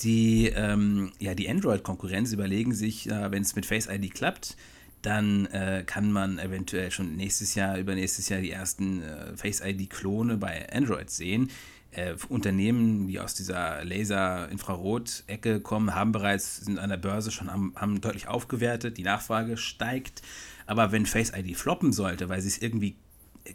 die, 0.01 0.47
ähm, 0.47 1.11
ja, 1.19 1.35
die 1.35 1.49
Android-Konkurrenz 1.49 2.31
überlegen 2.31 2.73
sich, 2.73 3.09
äh, 3.09 3.31
wenn 3.31 3.41
es 3.41 3.55
mit 3.55 3.65
Face 3.65 3.87
ID 3.87 4.13
klappt, 4.13 4.55
dann 5.01 5.45
äh, 5.47 5.83
kann 5.85 6.11
man 6.11 6.39
eventuell 6.39 6.91
schon 6.91 7.15
nächstes 7.15 7.55
Jahr, 7.55 7.77
übernächstes 7.77 8.29
Jahr 8.29 8.41
die 8.41 8.51
ersten 8.51 9.01
äh, 9.01 9.35
Face 9.35 9.61
ID-Klone 9.61 10.37
bei 10.37 10.67
Android 10.71 11.09
sehen. 11.09 11.49
Äh, 11.91 12.15
Unternehmen, 12.29 13.07
die 13.07 13.19
aus 13.19 13.33
dieser 13.33 13.83
Laser-Infrarot-Ecke 13.83 15.59
kommen, 15.61 15.95
haben 15.95 16.11
bereits, 16.11 16.57
sind 16.57 16.77
an 16.77 16.89
der 16.89 16.97
Börse 16.97 17.31
schon, 17.31 17.51
haben, 17.51 17.73
haben 17.75 17.99
deutlich 17.99 18.27
aufgewertet, 18.27 18.97
die 18.97 19.03
Nachfrage 19.03 19.57
steigt. 19.57 20.21
Aber 20.67 20.91
wenn 20.91 21.05
Face 21.05 21.31
ID 21.35 21.57
floppen 21.57 21.91
sollte, 21.91 22.29
weil 22.29 22.41
sie 22.41 22.49
es 22.49 22.59
irgendwie 22.59 22.95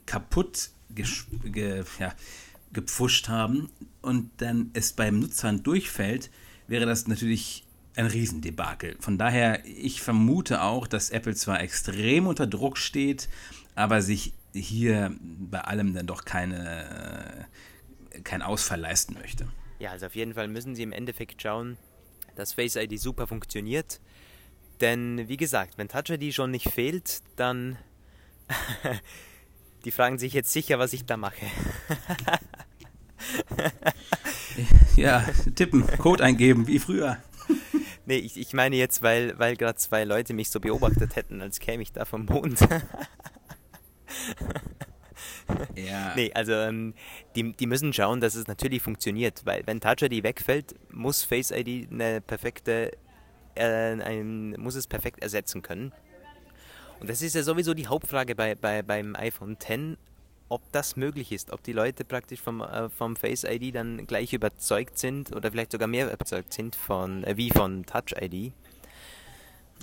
kaputt 0.06 0.70
ge, 0.90 1.84
ja, 2.00 2.12
gepfuscht 2.72 3.28
haben 3.28 3.70
und 4.02 4.30
dann 4.38 4.70
es 4.74 4.92
beim 4.92 5.20
Nutzern 5.20 5.62
durchfällt, 5.62 6.30
wäre 6.66 6.86
das 6.86 7.06
natürlich 7.06 7.64
ein 7.96 8.06
Riesendebakel. 8.06 8.96
Von 9.00 9.18
daher, 9.18 9.64
ich 9.64 10.02
vermute 10.02 10.62
auch, 10.62 10.86
dass 10.86 11.10
Apple 11.10 11.34
zwar 11.34 11.60
extrem 11.60 12.26
unter 12.26 12.46
Druck 12.46 12.78
steht, 12.78 13.28
aber 13.74 14.02
sich 14.02 14.32
hier 14.52 15.14
bei 15.20 15.60
allem 15.60 15.94
dann 15.94 16.06
doch 16.06 16.24
keine, 16.24 17.46
äh, 18.14 18.20
kein 18.22 18.42
Ausfall 18.42 18.80
leisten 18.80 19.14
möchte. 19.14 19.48
Ja, 19.78 19.90
also 19.90 20.06
auf 20.06 20.14
jeden 20.14 20.34
Fall 20.34 20.48
müssen 20.48 20.74
sie 20.74 20.82
im 20.82 20.92
Endeffekt 20.92 21.42
schauen, 21.42 21.76
dass 22.36 22.52
Face 22.52 22.76
ID 22.76 22.98
super 22.98 23.26
funktioniert. 23.26 24.00
Denn 24.80 25.28
wie 25.28 25.36
gesagt, 25.36 25.78
wenn 25.78 25.88
Touch 25.88 26.10
ID 26.10 26.34
schon 26.34 26.50
nicht 26.50 26.70
fehlt, 26.70 27.22
dann 27.36 27.78
die 29.84 29.90
fragen 29.90 30.18
sich 30.18 30.32
jetzt 30.32 30.52
sicher, 30.52 30.78
was 30.78 30.92
ich 30.92 31.04
da 31.04 31.16
mache. 31.16 31.46
ja, 34.96 35.24
tippen, 35.54 35.86
Code 35.98 36.24
eingeben, 36.24 36.66
wie 36.66 36.78
früher. 36.78 37.18
Nee, 38.06 38.16
ich, 38.16 38.36
ich 38.36 38.52
meine 38.52 38.76
jetzt, 38.76 39.00
weil, 39.00 39.38
weil 39.38 39.56
gerade 39.56 39.78
zwei 39.78 40.04
Leute 40.04 40.34
mich 40.34 40.50
so 40.50 40.60
beobachtet 40.60 41.16
hätten, 41.16 41.40
als 41.40 41.58
käme 41.58 41.82
ich 41.82 41.90
da 41.90 42.04
vom 42.04 42.26
Mond. 42.26 42.58
Ja. 45.76 46.14
Nee, 46.14 46.32
also 46.34 46.52
ähm, 46.52 46.94
die, 47.36 47.52
die 47.52 47.66
müssen 47.66 47.92
schauen, 47.92 48.20
dass 48.20 48.34
es 48.34 48.46
natürlich 48.46 48.82
funktioniert, 48.82 49.42
weil 49.44 49.66
wenn 49.66 49.80
Touch 49.80 50.02
ID 50.02 50.22
wegfällt, 50.22 50.74
muss 50.92 51.24
Face 51.24 51.50
ID 51.50 51.90
eine 51.90 52.20
perfekte, 52.20 52.92
äh, 53.54 53.64
ein, 53.64 54.50
muss 54.58 54.74
es 54.74 54.86
perfekt 54.86 55.22
ersetzen 55.22 55.62
können. 55.62 55.92
Und 57.00 57.10
das 57.10 57.22
ist 57.22 57.34
ja 57.34 57.42
sowieso 57.42 57.74
die 57.74 57.86
Hauptfrage 57.86 58.34
bei, 58.34 58.54
bei, 58.54 58.82
beim 58.82 59.14
iPhone 59.16 59.56
X 59.60 59.98
ob 60.48 60.62
das 60.72 60.96
möglich 60.96 61.32
ist, 61.32 61.50
ob 61.52 61.62
die 61.62 61.72
Leute 61.72 62.04
praktisch 62.04 62.40
vom, 62.40 62.60
äh, 62.60 62.88
vom 62.88 63.16
Face 63.16 63.44
ID 63.44 63.74
dann 63.74 64.06
gleich 64.06 64.32
überzeugt 64.32 64.98
sind 64.98 65.34
oder 65.34 65.50
vielleicht 65.50 65.72
sogar 65.72 65.88
mehr 65.88 66.12
überzeugt 66.12 66.52
sind 66.52 66.76
von 66.76 67.24
äh, 67.24 67.36
wie 67.36 67.50
von 67.50 67.84
Touch 67.86 68.14
ID. 68.20 68.52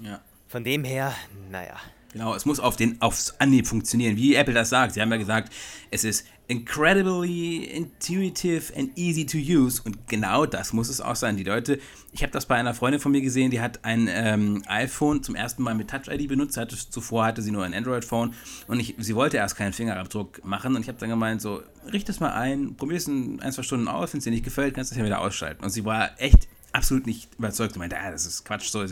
Ja. 0.01 0.21
Von 0.47 0.63
dem 0.63 0.83
her, 0.83 1.13
naja. 1.49 1.77
Genau, 2.13 2.35
es 2.35 2.45
muss 2.45 2.59
auf 2.59 2.75
den, 2.75 3.01
aufs 3.01 3.35
Anhieb 3.39 3.67
funktionieren, 3.67 4.17
wie 4.17 4.35
Apple 4.35 4.53
das 4.53 4.69
sagt. 4.69 4.93
Sie 4.93 5.01
haben 5.01 5.11
ja 5.11 5.17
gesagt, 5.17 5.53
es 5.91 6.03
ist 6.03 6.25
incredibly 6.51 7.63
intuitive 7.63 8.73
and 8.75 8.97
easy 8.97 9.25
to 9.25 9.37
use. 9.37 9.81
Und 9.81 10.09
genau 10.09 10.45
das 10.45 10.73
muss 10.73 10.89
es 10.89 10.99
auch 10.99 11.15
sein. 11.15 11.37
Die 11.37 11.45
Leute, 11.45 11.79
ich 12.11 12.23
habe 12.23 12.33
das 12.33 12.45
bei 12.45 12.55
einer 12.55 12.73
Freundin 12.73 12.99
von 12.99 13.13
mir 13.13 13.21
gesehen, 13.21 13.51
die 13.51 13.61
hat 13.61 13.85
ein 13.85 14.09
ähm, 14.11 14.61
iPhone 14.67 15.23
zum 15.23 15.35
ersten 15.35 15.63
Mal 15.63 15.75
mit 15.75 15.89
Touch 15.89 16.09
ID 16.09 16.27
benutzt. 16.27 16.57
Hatte, 16.57 16.75
zuvor 16.75 17.25
hatte 17.25 17.41
sie 17.41 17.51
nur 17.51 17.63
ein 17.63 17.73
Android-Phone 17.73 18.33
und 18.67 18.79
ich, 18.81 18.95
sie 18.97 19.15
wollte 19.15 19.37
erst 19.37 19.55
keinen 19.55 19.71
Fingerabdruck 19.71 20.43
machen. 20.43 20.75
Und 20.75 20.81
ich 20.81 20.89
habe 20.89 20.99
dann 20.99 21.09
gemeint, 21.09 21.41
so, 21.41 21.63
richte 21.93 22.11
es 22.11 22.19
mal 22.19 22.33
ein, 22.33 22.75
probier 22.75 22.97
es 22.97 23.07
in 23.07 23.39
ein, 23.41 23.53
zwei 23.53 23.63
Stunden 23.63 23.87
aus. 23.87 24.11
Wenn 24.11 24.17
es 24.17 24.25
dir 24.25 24.31
nicht 24.31 24.43
gefällt, 24.43 24.75
kannst 24.75 24.91
du 24.91 24.95
es 24.95 24.99
ja 24.99 25.05
wieder 25.05 25.21
ausschalten. 25.21 25.63
Und 25.63 25.69
sie 25.69 25.85
war 25.85 26.19
echt 26.19 26.49
absolut 26.73 27.05
nicht 27.05 27.29
überzeugt. 27.37 27.73
Sie 27.73 27.79
meinte, 27.79 27.97
ah, 27.97 28.11
das 28.11 28.25
ist 28.25 28.43
Quatsch. 28.43 28.67
So. 28.69 28.85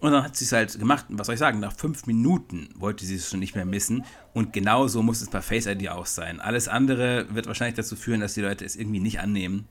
Und 0.00 0.12
dann 0.12 0.22
hat 0.22 0.36
sie 0.36 0.44
es 0.44 0.52
halt 0.52 0.78
gemacht. 0.78 1.06
Was 1.08 1.26
soll 1.26 1.34
ich 1.34 1.40
sagen? 1.40 1.60
Nach 1.60 1.72
fünf 1.72 2.06
Minuten 2.06 2.68
wollte 2.76 3.04
sie 3.04 3.16
es 3.16 3.30
schon 3.30 3.40
nicht 3.40 3.54
mehr 3.54 3.64
missen. 3.64 4.04
Und 4.32 4.52
genauso 4.52 5.02
muss 5.02 5.20
es 5.20 5.30
bei 5.30 5.42
Face 5.42 5.66
ID 5.66 5.88
auch 5.88 6.06
sein. 6.06 6.40
Alles 6.40 6.68
andere 6.68 7.26
wird 7.34 7.46
wahrscheinlich 7.46 7.76
dazu 7.76 7.96
führen, 7.96 8.20
dass 8.20 8.34
die 8.34 8.40
Leute 8.40 8.64
es 8.64 8.76
irgendwie 8.76 9.00
nicht 9.00 9.20
annehmen. 9.20 9.66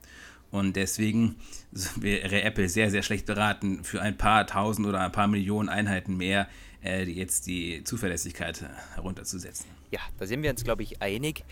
Und 0.52 0.76
deswegen 0.76 1.36
wäre 1.96 2.42
Apple 2.42 2.68
sehr, 2.68 2.92
sehr 2.92 3.04
schlecht 3.04 3.26
beraten, 3.26 3.84
für 3.84 4.02
ein 4.02 4.18
paar 4.18 4.46
tausend 4.48 4.88
oder 4.88 5.02
ein 5.02 5.12
paar 5.12 5.28
Millionen 5.28 5.70
Einheiten 5.70 6.18
mehr 6.18 6.48
äh, 6.84 7.04
jetzt 7.04 7.48
die 7.48 7.84
Zuverlässigkeit 7.84 8.64
herunterzusetzen. 8.96 9.66
Ja, 9.92 10.02
da 10.18 10.26
sind 10.26 10.44
wir 10.44 10.50
uns, 10.50 10.64
glaube 10.64 10.84
ich, 10.84 11.02
einig. 11.02 11.44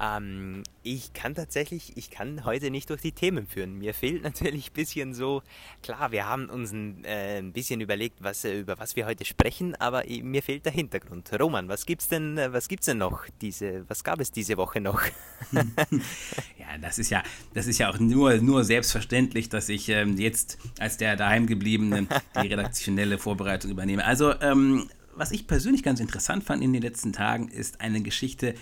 Ähm, 0.00 0.62
ich 0.82 1.12
kann 1.12 1.34
tatsächlich, 1.34 1.96
ich 1.96 2.10
kann 2.10 2.44
heute 2.44 2.70
nicht 2.70 2.90
durch 2.90 3.00
die 3.00 3.12
Themen 3.12 3.46
führen. 3.46 3.78
Mir 3.78 3.94
fehlt 3.94 4.22
natürlich 4.24 4.70
ein 4.70 4.72
bisschen 4.74 5.14
so, 5.14 5.42
klar, 5.82 6.12
wir 6.12 6.26
haben 6.28 6.48
uns 6.50 6.72
ein, 6.72 7.04
äh, 7.04 7.38
ein 7.38 7.52
bisschen 7.52 7.80
überlegt, 7.80 8.22
was, 8.22 8.44
äh, 8.44 8.60
über 8.60 8.78
was 8.78 8.96
wir 8.96 9.06
heute 9.06 9.24
sprechen, 9.24 9.74
aber 9.76 10.04
mir 10.22 10.42
fehlt 10.42 10.64
der 10.64 10.72
Hintergrund. 10.72 11.30
Roman, 11.38 11.68
was 11.68 11.86
gibt's 11.86 12.08
denn, 12.08 12.38
äh, 12.38 12.52
was 12.52 12.68
gibt's 12.68 12.86
denn 12.86 12.98
noch 12.98 13.24
diese, 13.40 13.88
was 13.88 14.04
gab 14.04 14.20
es 14.20 14.30
diese 14.30 14.56
Woche 14.56 14.80
noch? 14.80 15.02
ja, 15.52 16.78
das 16.80 16.98
ist 16.98 17.10
ja, 17.10 17.22
das 17.54 17.66
ist 17.66 17.78
ja 17.78 17.90
auch 17.90 17.98
nur, 17.98 18.36
nur 18.38 18.64
selbstverständlich, 18.64 19.48
dass 19.48 19.68
ich 19.68 19.88
ähm, 19.88 20.16
jetzt 20.18 20.58
als 20.78 20.96
der 20.96 21.16
daheimgebliebene 21.16 22.06
die 22.42 22.48
redaktionelle 22.48 23.18
Vorbereitung 23.18 23.70
übernehme. 23.70 24.04
Also, 24.04 24.38
ähm, 24.40 24.88
was 25.16 25.30
ich 25.30 25.46
persönlich 25.46 25.82
ganz 25.82 26.00
interessant 26.00 26.44
fand 26.44 26.62
in 26.62 26.72
den 26.72 26.82
letzten 26.82 27.12
Tagen, 27.12 27.48
ist 27.48 27.80
eine 27.80 28.02
Geschichte, 28.02 28.54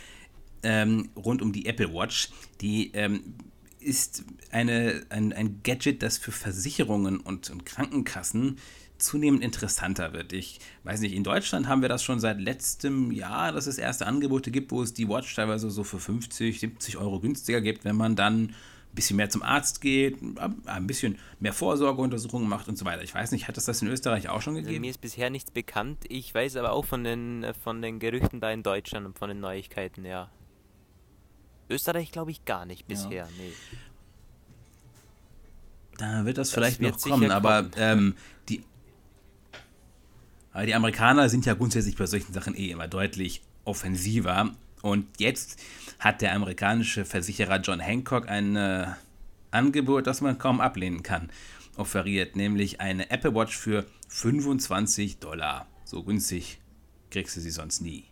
ähm, 0.63 1.11
rund 1.17 1.43
um 1.43 1.53
die 1.53 1.67
Apple 1.67 1.93
Watch. 1.93 2.31
Die 2.61 2.93
ähm, 2.95 3.35
ist 3.81 4.25
eine, 4.51 5.05
ein, 5.09 5.33
ein 5.33 5.61
Gadget, 5.63 6.03
das 6.03 6.19
für 6.19 6.33
Versicherungen 6.33 7.21
und, 7.21 7.51
und 7.51 7.67
Krankenkassen 7.67 8.59
zunehmend 8.99 9.43
interessanter 9.43 10.13
wird. 10.13 10.33
Ich 10.33 10.61
weiß 10.85 11.01
nicht, 11.01 11.15
in 11.15 11.25
Deutschland 11.25 11.67
haben 11.69 11.83
wir 11.83 11.89
das 11.89 12.03
schon 12.03 12.21
seit 12.21 12.41
letztem 12.41 13.11
Jahr, 13.11 13.53
dass 13.53 13.67
es 13.67 13.79
erste 13.79 14.07
Angebote 14.07 14.51
gibt, 14.51 14.71
wo 14.71 14.83
es 14.83 14.95
die 14.95 15.09
Watch 15.09 15.35
teilweise 15.35 15.71
so 15.71 15.85
für 15.85 15.99
50, 15.99 16.61
70 16.61 16.97
Euro 16.97 17.21
günstiger 17.21 17.61
gibt, 17.61 17.85
wenn 17.85 17.97
man 17.97 18.17
dann 18.17 18.45
ein 18.45 18.95
bisschen 18.95 19.17
mehr 19.17 19.31
zum 19.31 19.43
Arzt 19.43 19.81
geht, 19.81 20.19
ein 20.67 20.87
bisschen 20.87 21.19
mehr 21.41 21.53
Vorsorgeuntersuchungen 21.53 22.49
macht 22.49 22.69
und 22.69 22.77
so 22.77 22.85
weiter. 22.85 23.03
Ich 23.03 23.15
weiß 23.15 23.33
nicht, 23.33 23.49
hat 23.49 23.57
es 23.57 23.65
das 23.65 23.83
in 23.83 23.89
Österreich 23.89 24.29
auch 24.29 24.43
schon 24.43 24.55
gegeben? 24.55 24.83
mir 24.83 24.91
ist 24.91 25.01
bisher 25.01 25.31
nichts 25.31 25.51
bekannt. 25.51 26.05
Ich 26.09 26.33
weiß 26.33 26.57
aber 26.57 26.73
auch 26.73 26.85
von 26.85 27.03
den, 27.03 27.47
von 27.65 27.83
den 27.83 27.99
Gerüchten 27.99 28.41
da 28.41 28.53
in 28.53 28.63
Deutschland 28.63 29.07
und 29.07 29.19
von 29.19 29.29
den 29.29 29.41
Neuigkeiten, 29.41 30.05
ja. 30.05 30.31
Österreich 31.73 32.13
glaube 32.13 32.31
ich 32.31 32.45
gar 32.45 32.67
nicht 32.67 32.87
bisher, 32.87 33.11
ja. 33.11 33.29
nee. 33.39 33.53
Da 35.99 36.25
wird 36.25 36.39
das, 36.39 36.49
das 36.49 36.55
vielleicht 36.55 36.81
wird 36.81 36.95
noch 36.95 37.03
kommen, 37.03 37.31
aber 37.31 37.69
ähm, 37.77 38.15
die, 38.49 38.65
aber 40.53 40.67
die 40.67 40.75
Amerikaner 40.75 41.29
sind 41.29 41.47
ja 41.47 41.55
grundsätzlich 41.55 41.97
bei 41.97 42.07
solchen 42.07 42.33
Sachen 42.33 42.57
eh 42.57 42.71
immer 42.71 42.89
deutlich 42.89 43.43
offensiver. 43.65 44.51
Und 44.83 45.07
jetzt 45.19 45.61
hat 45.99 46.21
der 46.21 46.35
amerikanische 46.35 47.05
Versicherer 47.05 47.61
John 47.61 47.81
Hancock 47.81 48.29
ein 48.29 48.57
äh, 48.57 48.87
Angebot, 49.51 50.07
das 50.07 50.21
man 50.21 50.39
kaum 50.39 50.61
ablehnen 50.61 51.03
kann, 51.03 51.31
offeriert, 51.77 52.37
nämlich 52.37 52.81
eine 52.81 53.11
Apple 53.11 53.35
Watch 53.35 53.57
für 53.57 53.87
25 54.09 55.19
Dollar. 55.19 55.67
So 55.85 56.03
günstig 56.03 56.59
kriegst 57.11 57.37
du 57.37 57.41
sie 57.41 57.51
sonst 57.51 57.81
nie. 57.81 58.05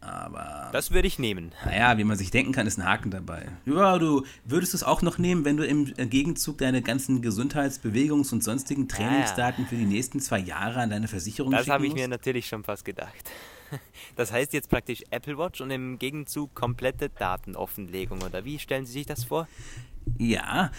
Aber. 0.00 0.70
Das 0.72 0.92
würde 0.92 1.06
ich 1.06 1.18
nehmen. 1.18 1.52
Naja, 1.64 1.98
wie 1.98 2.04
man 2.04 2.16
sich 2.16 2.30
denken 2.30 2.52
kann, 2.52 2.66
ist 2.66 2.78
ein 2.78 2.86
Haken 2.86 3.10
dabei. 3.10 3.46
Ja, 3.66 3.98
du 3.98 4.24
würdest 4.44 4.72
es 4.72 4.82
auch 4.82 5.02
noch 5.02 5.18
nehmen, 5.18 5.44
wenn 5.44 5.58
du 5.58 5.66
im 5.66 5.92
Gegenzug 6.08 6.58
deine 6.58 6.80
ganzen 6.80 7.22
Gesundheitsbewegungs- 7.22 8.32
und 8.32 8.42
sonstigen 8.42 8.88
Trainingsdaten 8.88 9.66
für 9.66 9.76
die 9.76 9.84
nächsten 9.84 10.20
zwei 10.20 10.38
Jahre 10.38 10.80
an 10.80 10.90
deine 10.90 11.06
Versicherung 11.06 11.52
Das 11.52 11.68
habe 11.68 11.86
ich 11.86 11.92
mir 11.92 12.08
natürlich 12.08 12.46
schon 12.46 12.64
fast 12.64 12.84
gedacht. 12.84 13.30
Das 14.16 14.32
heißt 14.32 14.52
jetzt 14.52 14.68
praktisch 14.68 15.04
Apple 15.10 15.38
Watch 15.38 15.60
und 15.60 15.70
im 15.70 15.96
Gegenzug 16.00 16.52
komplette 16.56 17.08
Datenoffenlegung, 17.08 18.20
oder 18.22 18.44
wie 18.44 18.58
stellen 18.58 18.84
Sie 18.84 18.92
sich 18.94 19.06
das 19.06 19.22
vor? 19.22 19.46
Ja, 20.18 20.72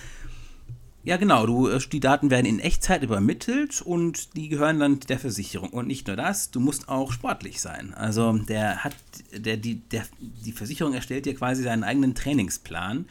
ja, 1.03 1.17
genau. 1.17 1.45
Du, 1.45 1.67
äh, 1.67 1.79
die 1.79 1.99
Daten 1.99 2.29
werden 2.29 2.45
in 2.45 2.59
Echtzeit 2.59 3.01
übermittelt 3.03 3.81
und 3.81 4.35
die 4.35 4.49
gehören 4.49 4.79
dann 4.79 4.99
der 4.99 5.19
Versicherung. 5.19 5.69
Und 5.69 5.87
nicht 5.87 6.07
nur 6.07 6.15
das, 6.15 6.51
du 6.51 6.59
musst 6.59 6.89
auch 6.89 7.11
sportlich 7.11 7.59
sein. 7.59 7.93
Also 7.93 8.33
der 8.33 8.83
hat, 8.83 8.95
der, 9.33 9.57
die, 9.57 9.75
der, 9.75 10.05
die 10.19 10.51
Versicherung 10.51 10.93
erstellt 10.93 11.25
dir 11.25 11.35
quasi 11.35 11.63
seinen 11.63 11.83
eigenen 11.83 12.13
Trainingsplan 12.13 13.05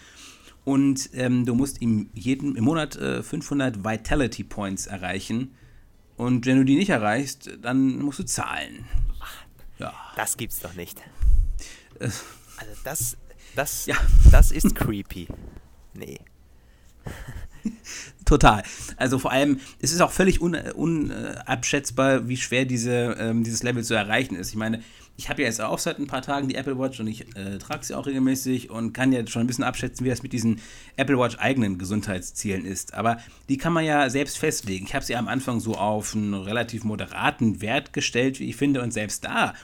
und 0.64 1.10
ähm, 1.14 1.46
du 1.46 1.54
musst 1.54 1.82
im, 1.82 2.10
jeden, 2.14 2.54
im 2.54 2.64
Monat 2.64 2.96
äh, 2.96 3.22
500 3.22 3.84
Vitality 3.84 4.44
Points 4.44 4.86
erreichen. 4.86 5.56
Und 6.16 6.46
wenn 6.46 6.58
du 6.58 6.64
die 6.64 6.76
nicht 6.76 6.90
erreichst, 6.90 7.50
dann 7.62 7.98
musst 7.98 8.18
du 8.20 8.24
zahlen. 8.24 8.84
Ja. 9.78 9.92
Das 10.14 10.36
gibt's 10.36 10.60
doch 10.60 10.74
nicht. 10.74 11.00
Äh, 11.98 12.04
also 12.04 12.72
das, 12.84 13.16
das, 13.56 13.86
ja. 13.86 13.96
das 14.30 14.52
ist 14.52 14.76
creepy. 14.76 15.26
Nee. 15.94 16.18
Total. 18.24 18.62
Also 18.96 19.18
vor 19.18 19.32
allem, 19.32 19.60
es 19.80 19.92
ist 19.92 20.00
auch 20.00 20.12
völlig 20.12 20.40
unabschätzbar, 20.40 22.18
un, 22.18 22.24
äh, 22.24 22.28
wie 22.28 22.36
schwer 22.36 22.64
diese, 22.64 23.16
ähm, 23.18 23.44
dieses 23.44 23.62
Level 23.62 23.82
zu 23.82 23.94
erreichen 23.94 24.36
ist. 24.36 24.50
Ich 24.50 24.56
meine, 24.56 24.82
ich 25.16 25.28
habe 25.28 25.42
ja 25.42 25.48
jetzt 25.48 25.60
auch 25.60 25.78
seit 25.78 25.98
ein 25.98 26.06
paar 26.06 26.22
Tagen 26.22 26.48
die 26.48 26.54
Apple 26.54 26.78
Watch 26.78 26.98
und 27.00 27.06
ich 27.06 27.36
äh, 27.36 27.58
trage 27.58 27.84
sie 27.84 27.94
auch 27.94 28.06
regelmäßig 28.06 28.70
und 28.70 28.94
kann 28.94 29.12
ja 29.12 29.26
schon 29.26 29.42
ein 29.42 29.46
bisschen 29.46 29.64
abschätzen, 29.64 30.06
wie 30.06 30.08
das 30.08 30.22
mit 30.22 30.32
diesen 30.32 30.60
Apple 30.96 31.18
Watch 31.18 31.36
eigenen 31.38 31.76
Gesundheitszielen 31.76 32.64
ist. 32.64 32.94
Aber 32.94 33.18
die 33.48 33.58
kann 33.58 33.74
man 33.74 33.84
ja 33.84 34.08
selbst 34.08 34.38
festlegen. 34.38 34.86
Ich 34.86 34.94
habe 34.94 35.04
sie 35.04 35.16
am 35.16 35.28
Anfang 35.28 35.60
so 35.60 35.74
auf 35.74 36.14
einen 36.14 36.32
relativ 36.32 36.84
moderaten 36.84 37.60
Wert 37.60 37.92
gestellt, 37.92 38.40
wie 38.40 38.48
ich 38.48 38.56
finde, 38.56 38.80
und 38.80 38.92
selbst 38.92 39.24
da 39.24 39.54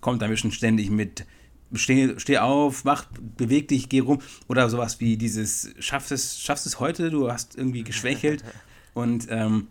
kommt 0.00 0.20
da 0.20 0.36
schon 0.36 0.50
ständig 0.50 0.90
mit 0.90 1.26
steh, 1.72 2.18
steh 2.18 2.38
auf, 2.38 2.84
mach, 2.84 3.06
beweg 3.36 3.68
dich, 3.68 3.88
geh 3.88 4.00
rum. 4.00 4.20
Oder 4.48 4.68
sowas 4.68 5.00
wie 5.00 5.16
dieses, 5.16 5.74
schaffst 5.78 6.12
es, 6.12 6.40
schaffst 6.40 6.66
es 6.66 6.80
heute, 6.80 7.10
du 7.10 7.30
hast 7.30 7.56
irgendwie 7.56 7.84
geschwächelt. 7.84 8.44
Und 8.94 9.26
ähm, 9.30 9.68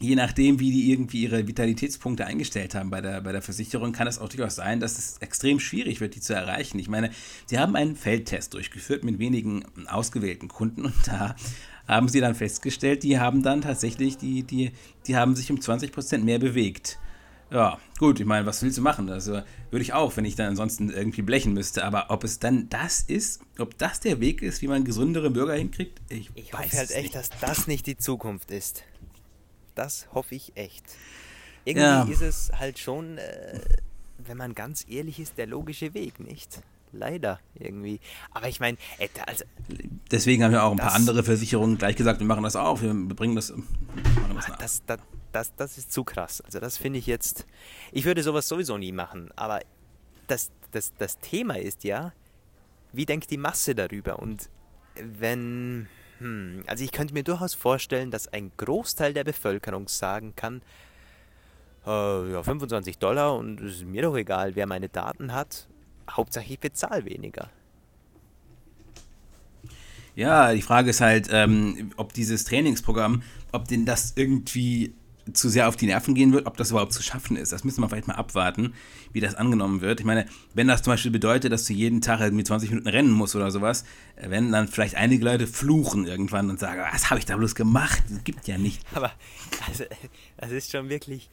je 0.00 0.14
nachdem, 0.14 0.58
wie 0.60 0.70
die 0.70 0.90
irgendwie 0.90 1.22
ihre 1.22 1.46
Vitalitätspunkte 1.46 2.26
eingestellt 2.26 2.74
haben 2.74 2.90
bei 2.90 3.00
der, 3.00 3.20
bei 3.20 3.32
der 3.32 3.42
Versicherung, 3.42 3.92
kann 3.92 4.06
es 4.06 4.18
auch 4.18 4.28
durchaus 4.28 4.56
sein, 4.56 4.80
dass 4.80 4.98
es 4.98 5.18
extrem 5.18 5.60
schwierig 5.60 6.00
wird, 6.00 6.14
die 6.14 6.20
zu 6.20 6.34
erreichen. 6.34 6.78
Ich 6.78 6.88
meine, 6.88 7.10
sie 7.46 7.58
haben 7.58 7.76
einen 7.76 7.96
Feldtest 7.96 8.54
durchgeführt 8.54 9.04
mit 9.04 9.18
wenigen 9.18 9.64
ausgewählten 9.88 10.48
Kunden 10.48 10.86
und 10.86 10.94
da 11.06 11.36
haben 11.86 12.08
sie 12.08 12.20
dann 12.20 12.34
festgestellt, 12.34 13.02
die 13.02 13.18
haben 13.18 13.42
dann 13.42 13.60
tatsächlich, 13.60 14.16
die, 14.16 14.42
die, 14.42 14.72
die 15.06 15.16
haben 15.16 15.34
sich 15.36 15.50
um 15.50 15.58
20% 15.58 16.18
mehr 16.18 16.38
bewegt. 16.38 16.98
Ja, 17.50 17.78
gut, 17.98 18.20
ich 18.20 18.26
meine, 18.26 18.46
was 18.46 18.62
willst 18.62 18.78
du 18.78 18.82
machen? 18.82 19.10
Also 19.10 19.42
würde 19.70 19.82
ich 19.82 19.92
auch, 19.92 20.16
wenn 20.16 20.24
ich 20.24 20.36
dann 20.36 20.46
ansonsten 20.46 20.90
irgendwie 20.90 21.22
blechen 21.22 21.52
müsste. 21.52 21.84
Aber 21.84 22.06
ob 22.10 22.22
es 22.22 22.38
dann 22.38 22.68
das 22.68 23.00
ist, 23.00 23.40
ob 23.58 23.76
das 23.76 24.00
der 24.00 24.20
Weg 24.20 24.42
ist, 24.42 24.62
wie 24.62 24.68
man 24.68 24.84
gesundere 24.84 25.30
Bürger 25.30 25.54
hinkriegt, 25.54 26.00
ich, 26.08 26.30
ich 26.34 26.52
weiß 26.52 26.66
hoffe 26.66 26.76
halt 26.76 26.90
echt, 26.92 27.02
nicht. 27.02 27.14
dass 27.14 27.30
das 27.40 27.66
nicht 27.66 27.86
die 27.86 27.96
Zukunft 27.96 28.50
ist. 28.50 28.84
Das 29.74 30.06
hoffe 30.12 30.34
ich 30.34 30.52
echt. 30.56 30.84
Irgendwie 31.64 31.82
ja. 31.82 32.02
ist 32.04 32.22
es 32.22 32.52
halt 32.58 32.78
schon, 32.78 33.18
äh, 33.18 33.60
wenn 34.18 34.36
man 34.36 34.54
ganz 34.54 34.86
ehrlich 34.88 35.18
ist, 35.18 35.36
der 35.36 35.46
logische 35.46 35.92
Weg, 35.94 36.20
nicht? 36.20 36.62
Leider 36.92 37.38
irgendwie. 37.54 38.00
Aber 38.32 38.48
ich 38.48 38.60
meine, 38.60 38.76
äh, 38.98 39.08
also. 39.26 39.44
Deswegen 40.10 40.42
haben 40.42 40.52
ja 40.52 40.64
auch 40.64 40.72
ein 40.72 40.78
paar 40.78 40.94
andere 40.94 41.22
Versicherungen 41.22 41.78
gleich 41.78 41.96
gesagt, 41.96 42.20
wir 42.20 42.26
machen 42.26 42.42
das 42.42 42.56
auch, 42.56 42.82
wir 42.82 42.92
bringen 42.92 43.36
das. 43.36 43.50
Machen 43.52 44.34
das, 44.34 44.46
das, 44.58 44.82
das, 44.86 44.98
das, 45.32 45.54
das 45.56 45.78
ist 45.78 45.92
zu 45.92 46.04
krass. 46.04 46.40
Also 46.40 46.58
das 46.58 46.76
finde 46.76 46.98
ich 46.98 47.06
jetzt, 47.06 47.46
ich 47.92 48.04
würde 48.04 48.22
sowas 48.22 48.48
sowieso 48.48 48.76
nie 48.78 48.92
machen, 48.92 49.30
aber 49.36 49.60
das, 50.26 50.50
das, 50.72 50.92
das 50.98 51.18
Thema 51.18 51.58
ist 51.58 51.84
ja, 51.84 52.12
wie 52.92 53.06
denkt 53.06 53.30
die 53.30 53.36
Masse 53.36 53.74
darüber? 53.74 54.18
Und 54.18 54.48
wenn, 54.96 55.88
hm, 56.18 56.64
also 56.66 56.84
ich 56.84 56.92
könnte 56.92 57.14
mir 57.14 57.22
durchaus 57.22 57.54
vorstellen, 57.54 58.10
dass 58.10 58.28
ein 58.28 58.50
Großteil 58.56 59.12
der 59.12 59.24
Bevölkerung 59.24 59.88
sagen 59.88 60.34
kann, 60.34 60.62
äh, 61.86 62.32
ja, 62.32 62.42
25 62.42 62.98
Dollar 62.98 63.36
und 63.36 63.60
es 63.60 63.76
ist 63.76 63.86
mir 63.86 64.02
doch 64.02 64.16
egal, 64.16 64.54
wer 64.56 64.66
meine 64.66 64.88
Daten 64.88 65.32
hat, 65.32 65.68
Hauptsache 66.16 66.46
ich 66.48 66.58
bezahle 66.58 67.04
weniger. 67.04 67.50
Ja, 70.16 70.52
die 70.52 70.62
Frage 70.62 70.90
ist 70.90 71.00
halt, 71.00 71.28
ähm, 71.30 71.92
ob 71.96 72.12
dieses 72.12 72.44
Trainingsprogramm, 72.44 73.22
ob 73.52 73.68
denn 73.68 73.86
das 73.86 74.12
irgendwie 74.16 74.92
zu 75.32 75.48
sehr 75.48 75.68
auf 75.68 75.76
die 75.76 75.86
Nerven 75.86 76.14
gehen 76.14 76.32
wird, 76.32 76.46
ob 76.46 76.56
das 76.56 76.70
überhaupt 76.70 76.92
zu 76.92 77.02
schaffen 77.02 77.36
ist. 77.36 77.52
Das 77.52 77.64
müssen 77.64 77.80
wir 77.80 77.88
vielleicht 77.88 78.08
mal 78.08 78.14
abwarten, 78.14 78.74
wie 79.12 79.20
das 79.20 79.34
angenommen 79.34 79.80
wird. 79.80 80.00
Ich 80.00 80.06
meine, 80.06 80.26
wenn 80.54 80.66
das 80.66 80.82
zum 80.82 80.92
Beispiel 80.92 81.10
bedeutet, 81.10 81.52
dass 81.52 81.64
du 81.64 81.72
jeden 81.72 82.00
Tag 82.00 82.20
irgendwie 82.20 82.44
20 82.44 82.70
Minuten 82.70 82.88
rennen 82.88 83.10
musst 83.10 83.36
oder 83.36 83.50
sowas, 83.50 83.84
äh, 84.16 84.30
wenn 84.30 84.52
dann 84.52 84.68
vielleicht 84.68 84.96
einige 84.96 85.24
Leute 85.24 85.46
fluchen 85.46 86.06
irgendwann 86.06 86.50
und 86.50 86.58
sagen, 86.58 86.82
was 86.92 87.10
habe 87.10 87.18
ich 87.18 87.26
da 87.26 87.36
bloß 87.36 87.54
gemacht? 87.54 88.02
Das 88.08 88.24
gibt 88.24 88.48
ja 88.48 88.58
nicht. 88.58 88.82
Aber 88.94 89.12
also, 89.68 89.84
das 90.36 90.50
ist 90.50 90.72
schon 90.72 90.88
wirklich, 90.88 91.30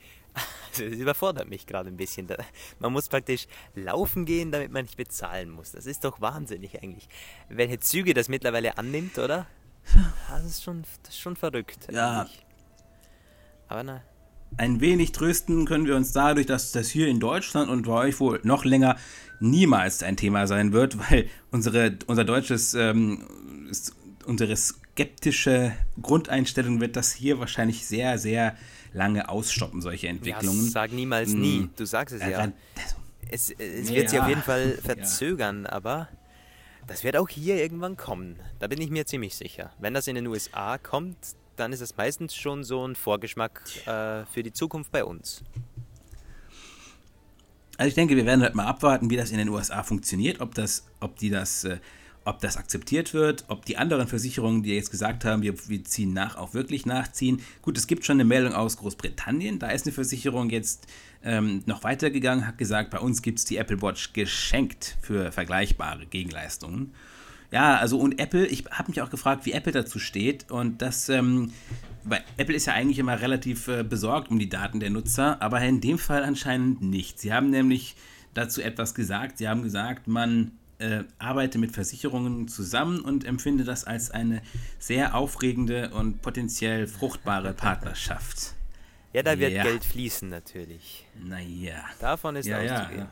also 0.71 0.83
es 0.83 0.99
überfordert 0.99 1.49
mich 1.49 1.65
gerade 1.65 1.89
ein 1.89 1.97
bisschen. 1.97 2.27
Man 2.79 2.93
muss 2.93 3.09
praktisch 3.09 3.47
laufen 3.75 4.25
gehen, 4.25 4.51
damit 4.51 4.71
man 4.71 4.83
nicht 4.83 4.97
bezahlen 4.97 5.49
muss. 5.49 5.71
Das 5.71 5.85
ist 5.85 6.03
doch 6.03 6.21
wahnsinnig 6.21 6.81
eigentlich. 6.81 7.07
Welche 7.49 7.79
Züge 7.79 8.13
das 8.13 8.29
mittlerweile 8.29 8.77
annimmt, 8.77 9.17
oder? 9.17 9.47
Das 10.29 10.43
ist 10.43 10.63
schon, 10.63 10.83
das 11.03 11.13
ist 11.13 11.19
schon 11.19 11.35
verrückt. 11.35 11.87
Ja, 11.91 12.21
eigentlich. 12.21 12.45
Aber 13.67 13.83
na. 13.83 14.01
Ein 14.55 14.79
wenig 14.79 15.11
trösten 15.11 15.65
können 15.65 15.85
wir 15.85 15.95
uns 15.95 16.13
dadurch, 16.13 16.45
dass 16.45 16.71
das 16.71 16.89
hier 16.89 17.07
in 17.07 17.19
Deutschland 17.19 17.69
und 17.69 17.85
bei 17.85 18.07
euch 18.07 18.19
wohl 18.19 18.39
noch 18.43 18.63
länger 18.63 18.95
niemals 19.39 20.03
ein 20.03 20.15
Thema 20.15 20.47
sein 20.47 20.71
wird, 20.71 20.97
weil 21.11 21.29
unsere, 21.51 21.97
unser 22.07 22.23
deutsches, 22.23 22.73
ähm, 22.73 23.27
unsere 24.25 24.55
skeptische 24.55 25.73
Grundeinstellung 26.01 26.79
wird 26.79 26.95
das 26.95 27.13
hier 27.13 27.39
wahrscheinlich 27.39 27.85
sehr, 27.85 28.17
sehr 28.17 28.55
lange 28.93 29.29
ausstoppen, 29.29 29.81
solche 29.81 30.07
Entwicklungen. 30.07 30.65
Ja, 30.65 30.71
sag 30.71 30.91
niemals 30.91 31.31
hm. 31.31 31.41
nie, 31.41 31.69
du 31.75 31.85
sagst 31.85 32.15
es 32.15 32.21
ja. 32.21 32.51
Es, 33.29 33.49
es 33.49 33.89
wird 33.89 34.03
ja. 34.03 34.09
sich 34.09 34.19
auf 34.19 34.27
jeden 34.29 34.41
Fall 34.41 34.77
verzögern, 34.83 35.63
ja. 35.63 35.73
aber 35.73 36.07
das 36.87 37.03
wird 37.03 37.17
auch 37.17 37.27
hier 37.27 37.57
irgendwann 37.57 37.97
kommen. 37.97 38.37
Da 38.59 38.67
bin 38.67 38.79
ich 38.81 38.89
mir 38.89 39.05
ziemlich 39.05 39.35
sicher. 39.35 39.71
Wenn 39.79 39.93
das 39.93 40.07
in 40.07 40.15
den 40.15 40.27
USA 40.27 40.77
kommt, 40.77 41.17
dann 41.57 41.73
ist 41.73 41.81
es 41.81 41.97
meistens 41.97 42.35
schon 42.35 42.63
so 42.63 42.87
ein 42.87 42.95
Vorgeschmack 42.95 43.61
äh, 43.85 44.25
für 44.25 44.43
die 44.43 44.53
Zukunft 44.53 44.91
bei 44.91 45.03
uns. 45.03 45.43
Also 47.77 47.89
ich 47.89 47.95
denke, 47.95 48.15
wir 48.15 48.25
werden 48.25 48.41
halt 48.41 48.55
mal 48.55 48.65
abwarten, 48.65 49.09
wie 49.09 49.17
das 49.17 49.31
in 49.31 49.37
den 49.37 49.49
USA 49.49 49.83
funktioniert, 49.83 50.39
ob 50.39 50.55
das, 50.55 50.87
ob 50.99 51.17
die 51.17 51.29
das, 51.29 51.63
äh, 51.63 51.77
ob 52.27 52.41
das 52.41 52.57
akzeptiert 52.57 53.13
wird, 53.13 53.45
ob 53.47 53.65
die 53.65 53.77
anderen 53.77 54.07
Versicherungen, 54.07 54.61
die 54.61 54.75
jetzt 54.75 54.91
gesagt 54.91 55.23
haben, 55.23 55.41
wir, 55.41 55.55
wir 55.69 55.83
ziehen 55.85 56.13
nach, 56.13 56.35
auch 56.35 56.53
wirklich 56.53 56.85
nachziehen. 56.85 57.41
Gut, 57.61 57.77
es 57.77 57.87
gibt 57.87 58.05
schon 58.05 58.17
eine 58.17 58.25
Meldung 58.25 58.53
aus 58.53 58.77
Großbritannien, 58.77 59.59
da 59.59 59.69
ist 59.69 59.85
eine 59.85 59.93
Versicherung 59.93 60.49
jetzt 60.49 60.87
ähm, 61.23 61.63
noch 61.65 61.83
weitergegangen, 61.83 62.45
hat 62.45 62.57
gesagt, 62.57 62.91
bei 62.91 62.99
uns 62.99 63.21
gibt 63.21 63.39
es 63.39 63.45
die 63.45 63.55
Apple 63.55 63.81
Watch 63.81 64.11
geschenkt 64.11 64.97
für 65.01 65.31
vergleichbare 65.31 66.05
Gegenleistungen. 66.05 66.93
Ja, 67.49 67.77
also 67.77 67.97
und 67.97 68.19
Apple, 68.19 68.45
ich 68.45 68.65
habe 68.71 68.91
mich 68.91 69.01
auch 69.01 69.09
gefragt, 69.09 69.45
wie 69.45 69.53
Apple 69.53 69.71
dazu 69.71 69.99
steht. 69.99 70.51
Und 70.51 70.81
das, 70.81 71.07
ähm, 71.07 71.53
weil 72.03 72.21
Apple 72.35 72.55
ist 72.55 72.65
ja 72.65 72.73
eigentlich 72.73 72.99
immer 72.99 73.21
relativ 73.21 73.69
äh, 73.69 73.83
besorgt 73.83 74.29
um 74.29 74.37
die 74.37 74.49
Daten 74.49 74.81
der 74.81 74.89
Nutzer, 74.89 75.41
aber 75.41 75.61
in 75.61 75.79
dem 75.79 75.97
Fall 75.97 76.25
anscheinend 76.25 76.81
nicht. 76.81 77.21
Sie 77.21 77.31
haben 77.31 77.49
nämlich 77.49 77.95
dazu 78.33 78.61
etwas 78.61 78.93
gesagt. 78.93 79.37
Sie 79.37 79.47
haben 79.47 79.63
gesagt, 79.63 80.07
man 80.07 80.51
äh, 80.79 81.03
arbeite 81.17 81.57
mit 81.57 81.71
Versicherungen 81.71 82.47
zusammen 82.47 83.01
und 83.01 83.25
empfinde 83.25 83.63
das 83.63 83.83
als 83.83 84.11
eine 84.11 84.41
sehr 84.79 85.15
aufregende 85.15 85.89
und 85.91 86.21
potenziell 86.21 86.87
fruchtbare 86.87 87.53
Partnerschaft. 87.55 88.53
Ja, 89.13 89.23
da 89.23 89.39
wird 89.39 89.53
ja. 89.53 89.63
Geld 89.63 89.83
fließen 89.83 90.29
natürlich. 90.29 91.05
Naja. 91.15 91.83
Davon 91.99 92.35
ist 92.35 92.45
ja, 92.45 92.57
auszugehen. 92.57 92.99
Ja, 92.99 93.09